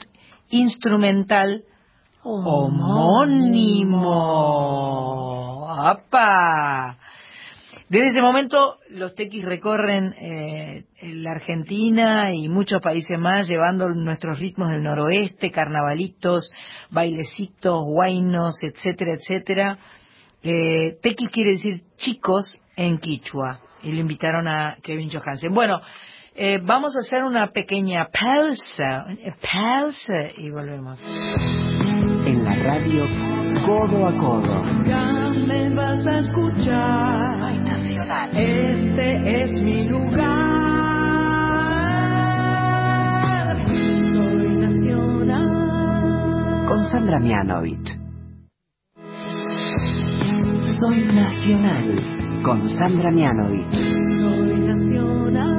[0.48, 1.64] instrumental
[2.22, 4.06] homónimo.
[5.68, 6.96] ¡Apa!
[7.90, 14.38] Desde ese momento los tequis recorren eh, la Argentina y muchos países más llevando nuestros
[14.38, 16.50] ritmos del noroeste, carnavalitos,
[16.90, 19.78] bailecitos, guainos, etcétera, etcétera.
[20.42, 25.52] Eh, tequis quiere decir chicos en quichua y lo invitaron a Kevin Johansen.
[25.52, 25.80] Bueno,
[26.34, 30.98] eh, vamos a hacer una pequeña pausa, eh, pausa y volvemos.
[32.24, 33.06] En la radio
[33.66, 34.64] Codo a Codo.
[34.84, 35.04] Ya
[35.46, 37.20] me vas a escuchar.
[38.34, 40.32] Este es mi lugar.
[43.66, 45.48] Soy nacional.
[46.66, 48.02] Con Sandra Mianovich.
[50.82, 51.94] Soy Nacional.
[52.42, 53.72] Con Sandra Mianovich.
[53.72, 55.52] Soy nacional.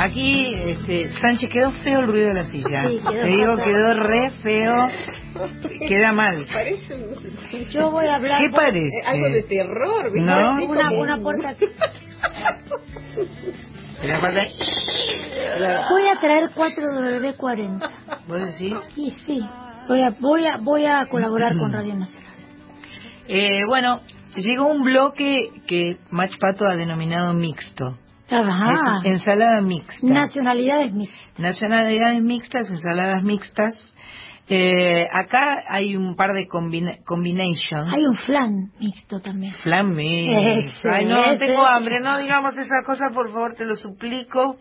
[0.00, 2.88] Aquí, este, Sánchez, quedó feo el ruido de la silla.
[2.88, 3.64] Sí, Te digo, fatal.
[3.64, 4.74] quedó re feo.
[5.88, 6.46] Queda mal.
[6.52, 7.14] Parece un...
[7.70, 8.40] Yo voy a hablar.
[8.42, 8.98] ¿Qué parece?
[8.98, 10.28] Eh, Algo de terror, ¿viste?
[10.28, 10.56] No.
[10.56, 11.54] Así Una, como- una puerta.
[15.90, 17.90] Voy a traer 4W40.
[18.26, 18.74] ¿Vos decís?
[18.94, 19.40] Sí, sí.
[19.88, 22.32] Voy a, voy a, voy a colaborar con Radio Nacional.
[23.28, 24.00] Eh, bueno,
[24.36, 27.98] llegó un bloque que Mach Pato ha denominado mixto.
[28.30, 29.00] Ajá.
[29.04, 29.98] Es ensalada mixta.
[30.06, 31.38] Nacionalidades mixtas.
[31.38, 33.90] Nacionalidades mixtas, ensaladas mixtas.
[34.46, 37.92] Eh, acá hay un par de combina- combinations.
[37.92, 39.54] Hay un flan mixto también.
[39.62, 40.26] Flan mix.
[40.28, 42.00] Ese, Ay, no, tengo hambre.
[42.00, 44.56] No digamos esas cosas, por favor, te lo suplico.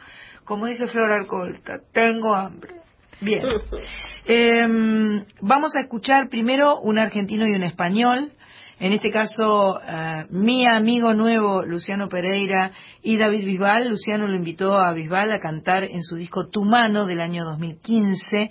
[0.46, 2.76] Como dice Flor Alcolta, tengo hambre.
[3.22, 3.44] Bien.
[4.26, 8.32] Em, vamos a escuchar primero un argentino y un español.
[8.80, 12.72] En este caso, eh, mi amigo nuevo, Luciano Pereira,
[13.02, 13.90] y David Bisbal.
[13.90, 18.50] Luciano lo invitó a Bisbal a cantar en su disco Tu Mano del año 2015,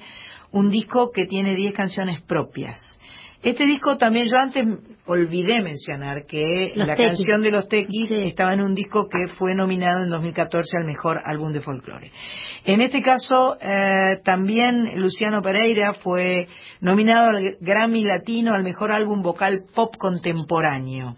[0.53, 3.01] un disco que tiene 10 canciones propias.
[3.43, 4.65] Este disco también yo antes
[5.05, 7.17] olvidé mencionar que Los la Tequis.
[7.17, 11.21] canción de los Tequis estaba en un disco que fue nominado en 2014 al mejor
[11.25, 12.13] álbum de folclore.
[12.65, 16.47] En este caso eh, también Luciano Pereira fue
[16.81, 21.17] nominado al Grammy Latino al mejor álbum vocal pop contemporáneo.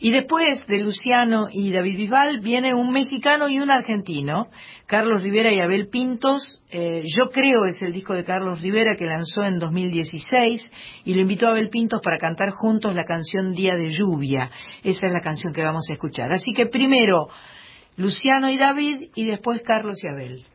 [0.00, 4.46] Y después de Luciano y David Bisbal viene un mexicano y un argentino,
[4.86, 6.62] Carlos Rivera y Abel Pintos.
[6.70, 10.72] Eh, yo creo es el disco de Carlos Rivera que lanzó en 2016
[11.04, 14.50] y lo invitó a Abel Pintos para cantar juntos la canción Día de Lluvia.
[14.84, 16.32] Esa es la canción que vamos a escuchar.
[16.32, 17.28] Así que primero
[17.96, 20.46] Luciano y David y después Carlos y Abel.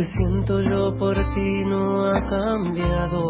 [0.00, 3.28] Que siento yo por ti no ha cambiado.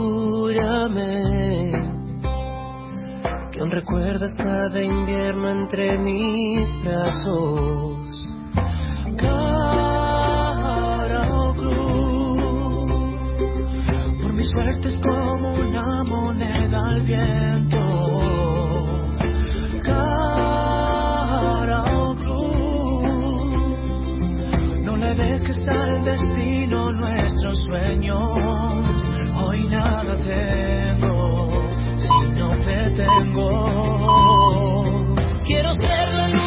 [0.00, 0.70] Júrame
[3.50, 8.28] que aún recuerdas cada invierno entre mis brazos.
[9.18, 10.30] Cara
[11.56, 13.12] cruz,
[14.22, 17.59] por mi suerte es como una moneda al viento.
[27.70, 28.18] Sueños.
[29.44, 31.48] Hoy nada tengo
[31.96, 33.54] si no te tengo.
[35.46, 36.39] Quiero ser la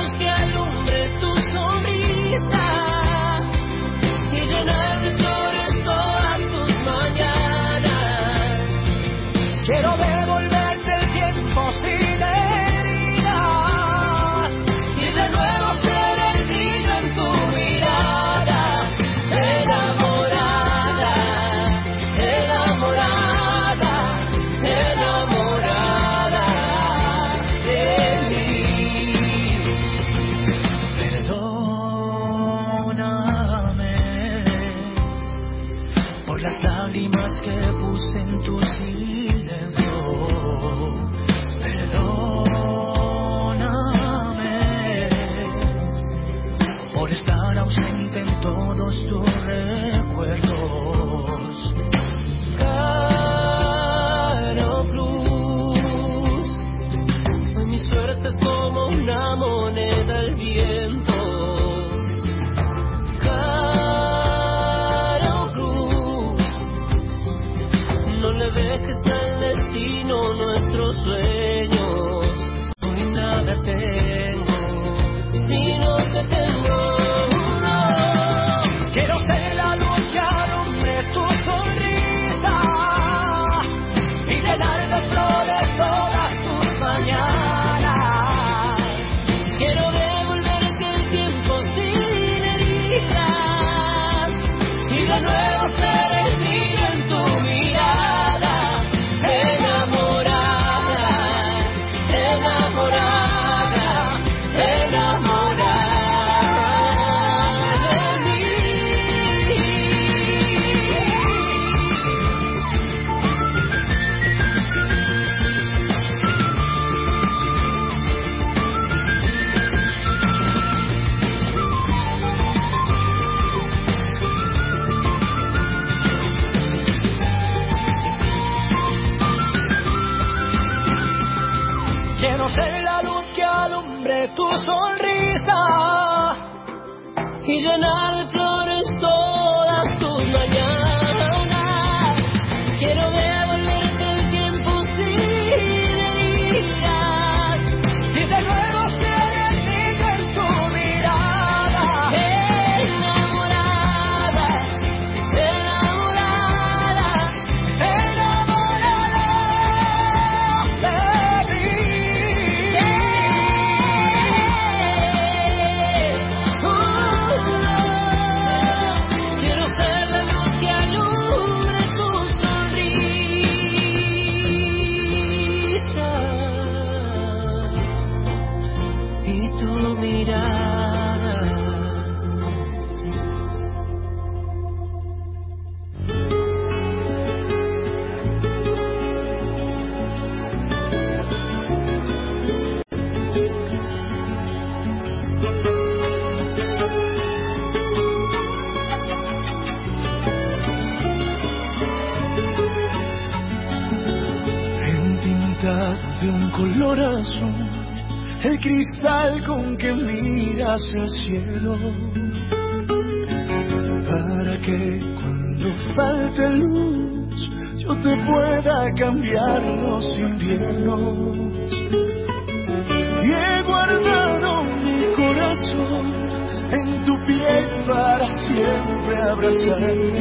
[228.54, 230.14] siempre abrazarte.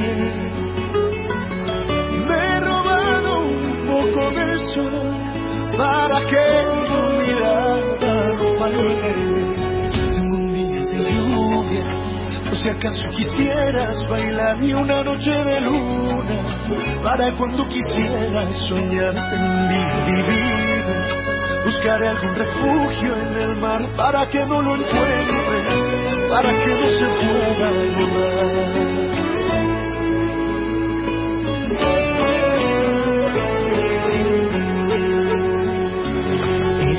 [2.27, 4.95] Me he robado un poco del sol
[5.77, 6.47] para que
[6.89, 9.13] tu mirada no falte.
[10.15, 11.85] Tengo un día de lluvia,
[12.51, 16.63] o si acaso quisieras bailar y una noche de luna
[17.03, 21.23] para cuando quisieras soñar en día vivido.
[21.65, 25.92] Buscaré algún refugio en el mar para que no lo encuentre,
[26.33, 27.71] para que se pueda.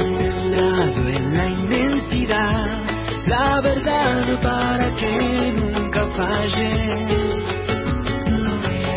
[0.04, 2.84] Centrado en la inmensidad,
[3.26, 6.72] la verdad para que nunca falle.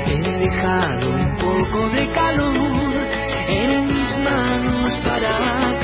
[0.07, 2.55] He dejado un poco de calor
[3.49, 5.76] en mis manos para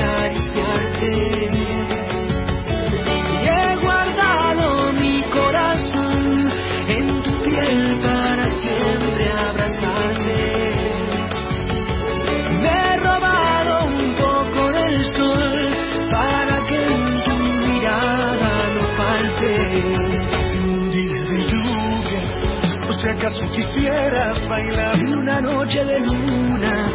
[23.53, 26.91] quisieras bailar En una noche de luna,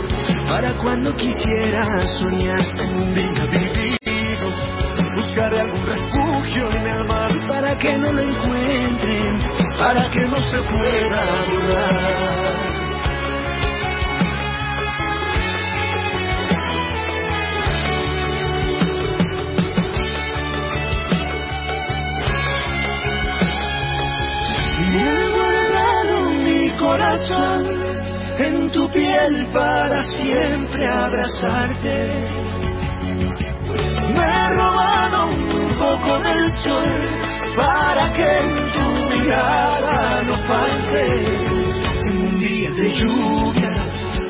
[0.49, 2.61] para cuando quisieras soñar.
[2.79, 4.49] en un día vivido,
[5.15, 9.39] buscaré algún refugio en el mar Para que no lo encuentren,
[9.79, 12.78] para que no se pueda borrar.
[28.69, 32.31] En tu piel para siempre abrazarte.
[34.15, 37.03] Me he robado un poco del sol
[37.57, 41.05] para que en tu mirada no falte.
[42.11, 43.73] Un día de lluvia,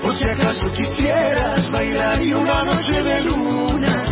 [0.05, 4.05] o si acaso quisieras bailar y una noche de luna,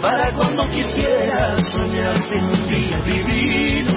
[0.00, 3.92] para cuando quisieras soñar en un día vivido,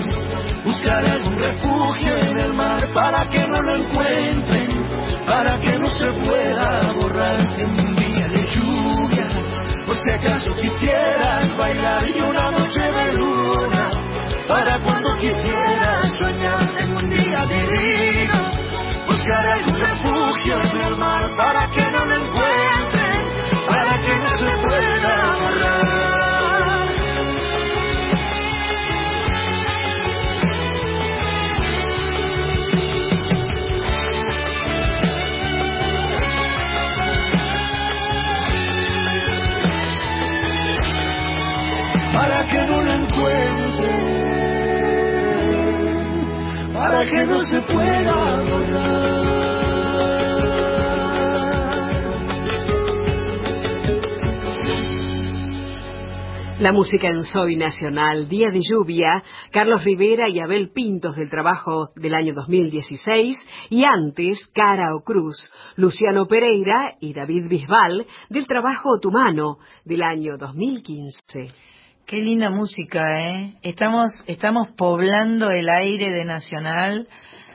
[0.64, 4.60] buscar algún refugio en el mar para que no lo encuentren,
[5.26, 9.28] para que no se pueda borrar en un día de lluvia.
[9.86, 13.91] Por si acaso quisieras bailar y una noche de luna,
[14.48, 18.41] para cuando quisieras soñar en un día divino,
[19.07, 22.40] buscar algún refugio en el mar para que no lo encuentren,
[42.13, 44.03] para que no encuentren,
[46.73, 49.01] para que no se pueda.
[56.59, 61.88] La música en Soy Nacional, Día de Lluvia, Carlos Rivera y Abel Pintos del trabajo
[61.95, 63.35] del año 2016
[63.71, 65.35] y antes Cara o Cruz,
[65.75, 71.70] Luciano Pereira y David Bisbal del trabajo Otumano del año 2015.
[72.06, 73.56] Qué linda música, ¿eh?
[73.61, 77.07] Estamos, estamos poblando el aire de Nacional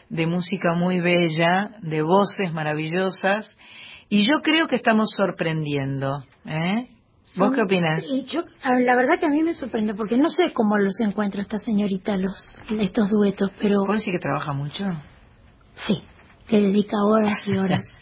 [0.09, 3.59] de música muy bella, de voces maravillosas,
[4.09, 6.89] y yo creo que estamos sorprendiendo, ¿eh?
[7.37, 8.05] ¿Vos qué opinas?
[8.09, 11.43] Y yo, la verdad que a mí me sorprende, porque no sé cómo los encuentra
[11.43, 12.35] esta señorita, los
[12.79, 13.81] estos duetos, pero...
[13.85, 14.85] ¿Puedo decir que trabaja mucho?
[15.75, 16.03] Sí,
[16.49, 17.93] le dedica horas y horas.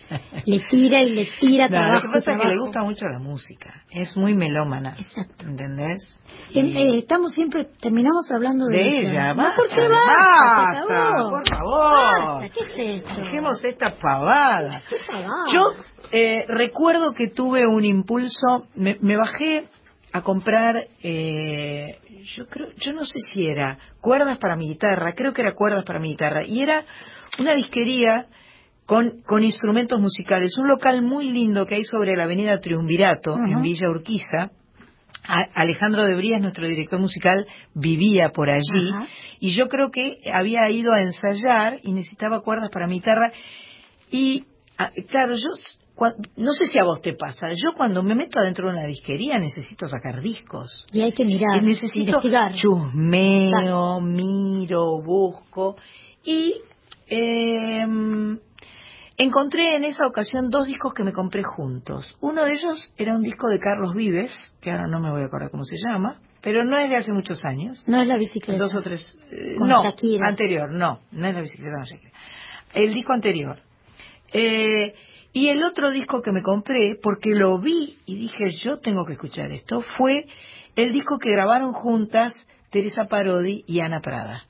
[0.44, 1.94] le tira y le tira no, trabajo.
[1.94, 4.94] Lo que pasa es que le gusta mucho la música, es muy melómana.
[4.98, 5.46] Exacto.
[5.46, 6.22] ¿Entendés?
[6.50, 6.60] Y...
[6.60, 9.32] Eh, estamos siempre, terminamos hablando de, de ella.
[9.32, 9.34] ella.
[9.34, 12.42] No, ¿por qué basta, basta, por, por favor.
[12.42, 13.20] Basta, ¿Qué es esto?
[13.20, 14.82] Dejemos esta pavada.
[14.88, 15.52] ¿Qué pavada?
[15.52, 15.62] Yo
[16.12, 19.68] eh, recuerdo que tuve un impulso, me, me bajé
[20.12, 21.98] a comprar, eh,
[22.36, 25.84] yo creo, yo no sé si era cuerdas para mi guitarra, creo que era cuerdas
[25.84, 26.84] para mi guitarra, y era
[27.38, 28.26] una disquería
[28.86, 33.38] con, con instrumentos musicales, un local muy lindo que hay sobre la avenida Triunvirato, uh
[33.38, 33.52] -huh.
[33.56, 34.50] en Villa Urquiza.
[35.26, 39.08] A Alejandro de Brías, nuestro director musical, vivía por allí uh -huh.
[39.40, 43.32] y yo creo que había ido a ensayar y necesitaba cuerdas para mi guitarra
[44.10, 44.44] y
[45.08, 45.48] claro, yo
[46.36, 49.38] no sé si a vos te pasa, yo cuando me meto adentro de una disquería
[49.38, 50.84] necesito sacar discos.
[50.92, 52.52] Y hay que mirar, y necesito investigar.
[52.54, 54.00] chusmeo, claro.
[54.00, 55.76] miro, busco
[56.24, 56.54] y
[57.14, 58.38] eh,
[59.16, 62.14] encontré en esa ocasión dos discos que me compré juntos.
[62.20, 65.26] Uno de ellos era un disco de Carlos Vives, que ahora no me voy a
[65.26, 67.84] acordar cómo se llama, pero no es de hace muchos años.
[67.86, 68.58] No es la bicicleta.
[68.58, 69.18] Dos o tres.
[69.30, 70.28] Eh, no, Shakira.
[70.28, 72.12] anterior, no, no es la bicicleta Shakira.
[72.74, 73.60] El disco anterior.
[74.32, 74.94] Eh,
[75.32, 79.14] y el otro disco que me compré, porque lo vi y dije, yo tengo que
[79.14, 80.26] escuchar esto, fue
[80.76, 82.32] el disco que grabaron juntas
[82.70, 84.44] Teresa Parodi y Ana Prada.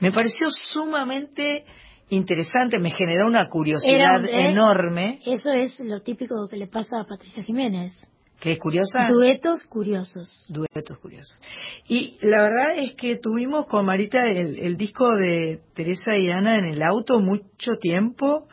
[0.00, 1.64] Me pareció sumamente
[2.10, 5.18] interesante, me generó una curiosidad eh, enorme.
[5.26, 7.92] Eso es lo típico que le pasa a Patricia Jiménez.
[8.40, 9.08] ¿Que es curiosa?
[9.08, 10.46] Duetos curiosos.
[10.48, 11.40] Duetos curiosos.
[11.88, 16.58] Y la verdad es que tuvimos con Marita el, el disco de Teresa y Ana
[16.58, 18.46] en el auto mucho tiempo.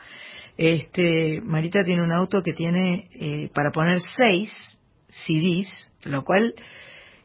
[0.56, 4.52] Este, Marita tiene un auto que tiene eh, para poner seis
[5.08, 6.54] CDs, lo cual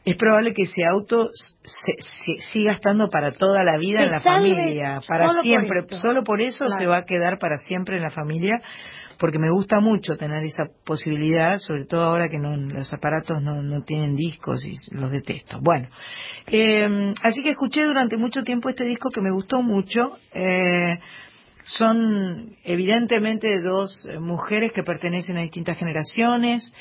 [0.04, 4.12] es probable que ese auto se, se, siga estando para toda la vida se en
[4.12, 5.84] la familia, para solo siempre.
[5.84, 6.82] Por solo por eso claro.
[6.82, 8.62] se va a quedar para siempre en la familia,
[9.20, 13.62] porque me gusta mucho tener esa posibilidad, sobre todo ahora que no, los aparatos no,
[13.62, 15.60] no tienen discos y los detesto.
[15.62, 15.90] Bueno,
[16.48, 20.18] eh, así que escuché durante mucho tiempo este disco que me gustó mucho.
[20.34, 20.98] Eh,
[21.64, 26.74] son evidentemente dos mujeres que pertenecen a distintas generaciones,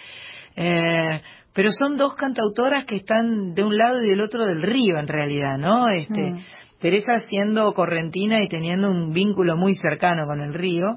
[0.57, 1.21] eh,
[1.55, 5.09] pero son dos cantautoras que están de un lado y del otro del río en
[5.09, 5.89] realidad, ¿no?
[5.89, 6.45] Este, mm.
[6.81, 10.97] Teresa siendo correntina y teniendo un vínculo muy cercano con el río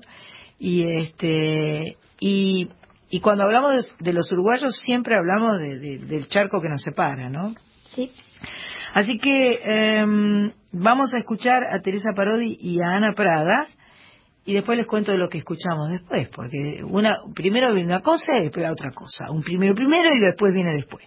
[0.57, 2.69] y este y,
[3.09, 6.81] y cuando hablamos de, de, los uruguayos siempre hablamos de, de, del charco que nos
[6.81, 7.53] separa, ¿no?
[7.83, 8.11] Sí.
[8.93, 10.05] Así que eh,
[10.71, 13.67] vamos a escuchar a Teresa Parodi y a Ana Prada
[14.45, 18.43] y después les cuento lo que escuchamos después, porque una primero viene una cosa y
[18.43, 19.31] después la otra cosa.
[19.31, 21.03] Un primero primero y después viene después.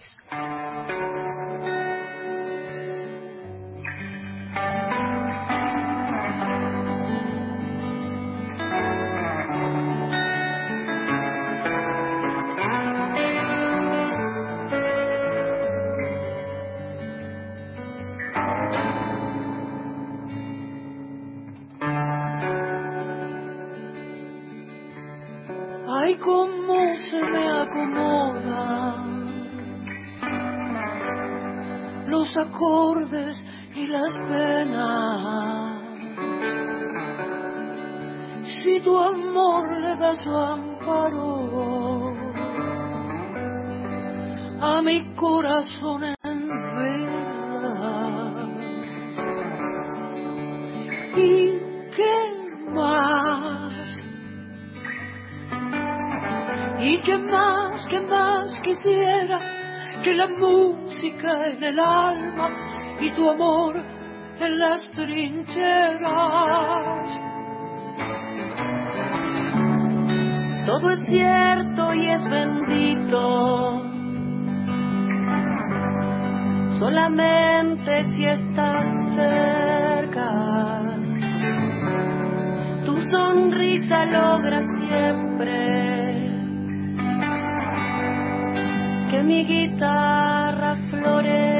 [32.39, 33.43] Acordes
[33.75, 35.81] y las penas.
[38.63, 42.13] Si tu amor le da su amparo
[44.61, 48.47] a mi corazón en verdad.
[51.15, 51.59] ¿Y
[51.95, 52.17] qué
[52.73, 53.73] más?
[56.79, 59.56] Y que más, que más quisiera
[60.07, 62.49] que la música en el alma
[63.01, 63.75] y tu amor
[64.39, 66.01] en las trincheras.
[70.65, 73.81] Todo es cierto y es bendito.
[76.79, 80.31] Solamente si estás cerca,
[82.85, 85.96] tu sonrisa logra siempre
[89.09, 91.56] que mi guitarra florezca.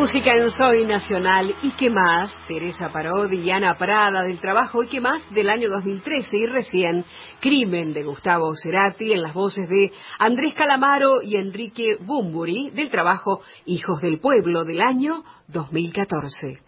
[0.00, 4.88] Música en Soy Nacional y qué más, Teresa Parodi y Ana Prada del trabajo y
[4.88, 7.04] qué más del año 2013 y recién
[7.38, 13.42] Crimen de Gustavo Cerati en las voces de Andrés Calamaro y Enrique Bumburi del trabajo
[13.66, 16.60] Hijos del Pueblo del año 2014.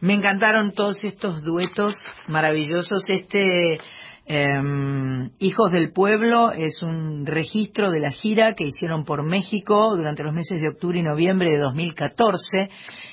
[0.00, 1.94] Me encantaron todos estos duetos
[2.28, 3.08] maravillosos.
[3.08, 3.78] Este
[4.26, 10.22] em, Hijos del Pueblo es un registro de la gira que hicieron por México durante
[10.22, 12.68] los meses de octubre y noviembre de 2014,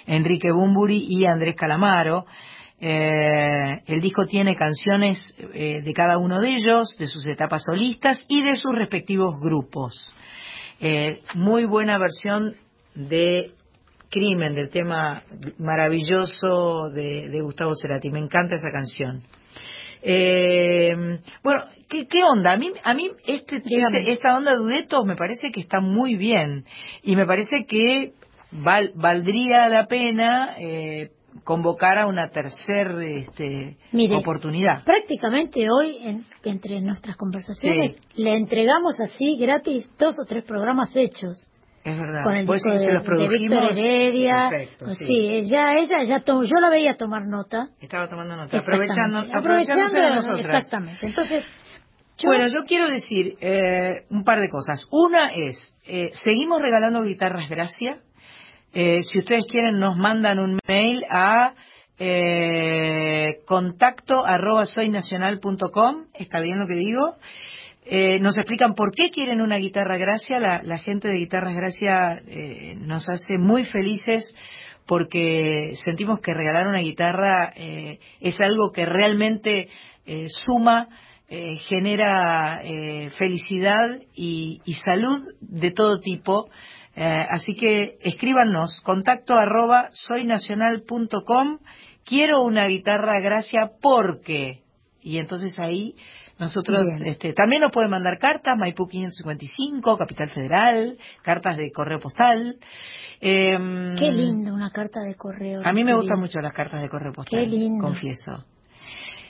[0.08, 2.26] Enrique Bumburi y Andrés Calamaro.
[2.80, 5.18] Eh, el disco tiene canciones
[5.54, 10.14] eh, de cada uno de ellos, de sus etapas solistas y de sus respectivos grupos.
[10.82, 12.56] Eh, muy buena versión
[12.94, 13.52] de
[14.10, 15.24] Crimen, del tema
[15.60, 18.10] maravilloso de, de Gustavo Cerati.
[18.10, 19.24] Me encanta esa canción.
[20.06, 20.94] Eh,
[21.44, 22.54] bueno, ¿qué, ¿qué, onda?
[22.54, 26.16] A mí, a mí este, este, esta onda de duetos me parece que está muy
[26.18, 26.66] bien
[27.04, 28.14] y me parece que
[28.52, 31.12] val, valdría la pena eh,
[31.44, 34.84] convocar a una tercera este, Mire, oportunidad.
[34.84, 41.50] Prácticamente hoy, en, entre nuestras conversaciones, le entregamos así gratis dos o tres programas hechos.
[41.84, 42.24] Es verdad.
[42.24, 43.72] Con el disco decís que se de, los de produjimos.
[43.72, 44.50] Heredia.
[44.50, 45.06] Perfecto, Pues sí.
[45.06, 47.70] sí, ella, ella ya tomó, yo la veía tomar nota.
[47.82, 48.58] Estaba tomando nota.
[48.58, 50.46] Aprovechando, aprovechándose de nosotras.
[50.46, 51.06] Exactamente.
[51.06, 51.46] Entonces,
[52.18, 54.88] yo- Bueno, yo quiero decir eh, un par de cosas.
[54.92, 57.98] Una es, eh, seguimos regalando guitarras Gracia.
[58.74, 61.54] Eh, si ustedes quieren, nos mandan un mail a
[62.00, 66.06] eh, contacto arroba soynacional.com.
[66.14, 67.16] ¿Está bien lo que digo?
[67.86, 70.40] Eh, nos explican por qué quieren una guitarra Gracia.
[70.40, 74.34] La, la gente de Guitarras Gracia eh, nos hace muy felices
[74.88, 79.70] porque sentimos que regalar una guitarra eh, es algo que realmente
[80.06, 80.88] eh, suma,
[81.68, 82.60] genera
[83.18, 86.48] felicidad y, y salud de todo tipo.
[86.96, 91.58] Así que escríbanos, contacto arroba soynacional.com.
[92.06, 94.60] Quiero una guitarra Gracia porque.
[95.02, 95.96] Y entonces ahí
[96.40, 102.58] nosotros este, también nos pueden mandar cartas, Maipú 555, Capital Federal, cartas de correo postal.
[103.22, 105.62] Em, qué lindo una carta de correo.
[105.64, 107.40] a mí me gustan mucho las cartas de correo postal.
[107.40, 107.86] Qué lindo.
[107.86, 108.46] Confieso.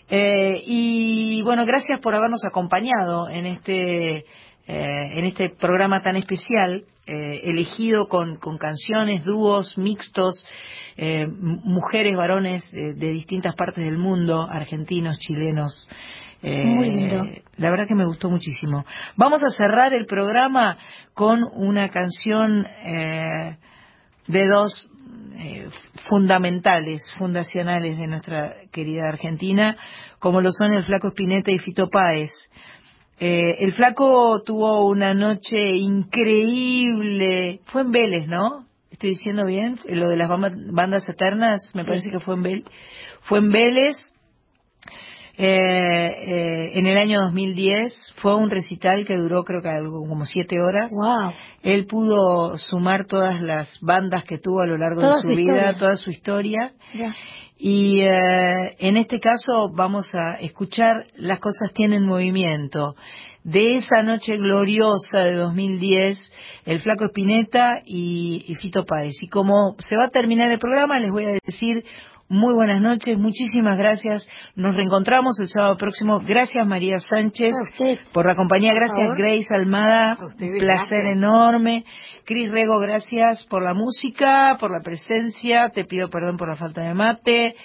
[0.09, 4.25] Eh, y bueno, gracias por habernos acompañado en este
[4.65, 10.45] eh, en este programa tan especial, eh, elegido con, con canciones, dúos, mixtos,
[10.95, 15.87] eh, mujeres, varones eh, de distintas partes del mundo, argentinos, chilenos.
[16.43, 17.25] Eh, Muy lindo.
[17.57, 18.83] La verdad que me gustó muchísimo.
[19.15, 20.77] Vamos a cerrar el programa
[21.13, 23.57] con una canción eh,
[24.27, 24.89] de dos
[25.37, 25.67] eh,
[26.09, 29.75] fundamentales, fundacionales de nuestra querida Argentina,
[30.19, 32.31] como lo son el Flaco Spinetta y Fito Páez.
[33.19, 38.65] Eh, el Flaco tuvo una noche increíble, fue en Vélez, ¿no?
[38.91, 41.87] Estoy diciendo bien, lo de las bandas eternas, me Sí.
[41.87, 42.65] parece que fue en Vélez.
[43.21, 43.95] Fue en Vélez,
[45.35, 50.25] eh, eh, en el año 2010 fue un recital que duró creo que algo como
[50.25, 50.91] siete horas.
[50.91, 51.33] Wow.
[51.63, 55.35] Él pudo sumar todas las bandas que tuvo a lo largo Toda de su, su
[55.35, 56.73] vida, toda su historia.
[57.57, 62.95] Y eh, en este caso vamos a escuchar Las cosas tienen movimiento.
[63.43, 66.17] De esa noche gloriosa de 2010,
[66.65, 69.15] el Flaco Espineta y, y Fito Páez.
[69.21, 71.83] Y como se va a terminar el programa, les voy a decir
[72.33, 74.27] muy buenas noches, muchísimas gracias.
[74.55, 76.19] Nos reencontramos el sábado próximo.
[76.25, 77.53] Gracias María Sánchez
[78.11, 78.73] por la compañía.
[78.73, 79.15] Gracias.
[79.15, 80.17] Grace Almada.
[80.19, 81.85] Un placer enorme.
[82.25, 85.69] Cris Rego, gracias por la música, por la presencia.
[85.73, 87.55] Te pido perdón por la falta de mate.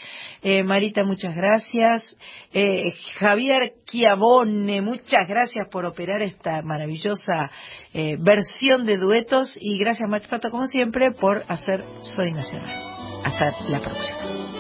[0.43, 2.16] Eh, Marita, muchas gracias.
[2.53, 7.51] Eh, Javier Chiavone, muchas gracias por operar esta maravillosa
[7.95, 9.57] eh, versión de duetos.
[9.61, 11.82] Y gracias, Mach Pato, como siempre, por hacer
[12.16, 12.99] Soy Nacional.
[13.24, 14.57] Hasta la próxima.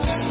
[0.00, 0.29] Jesus.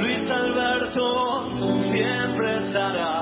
[0.00, 3.17] Luis Alberto, siempre estarás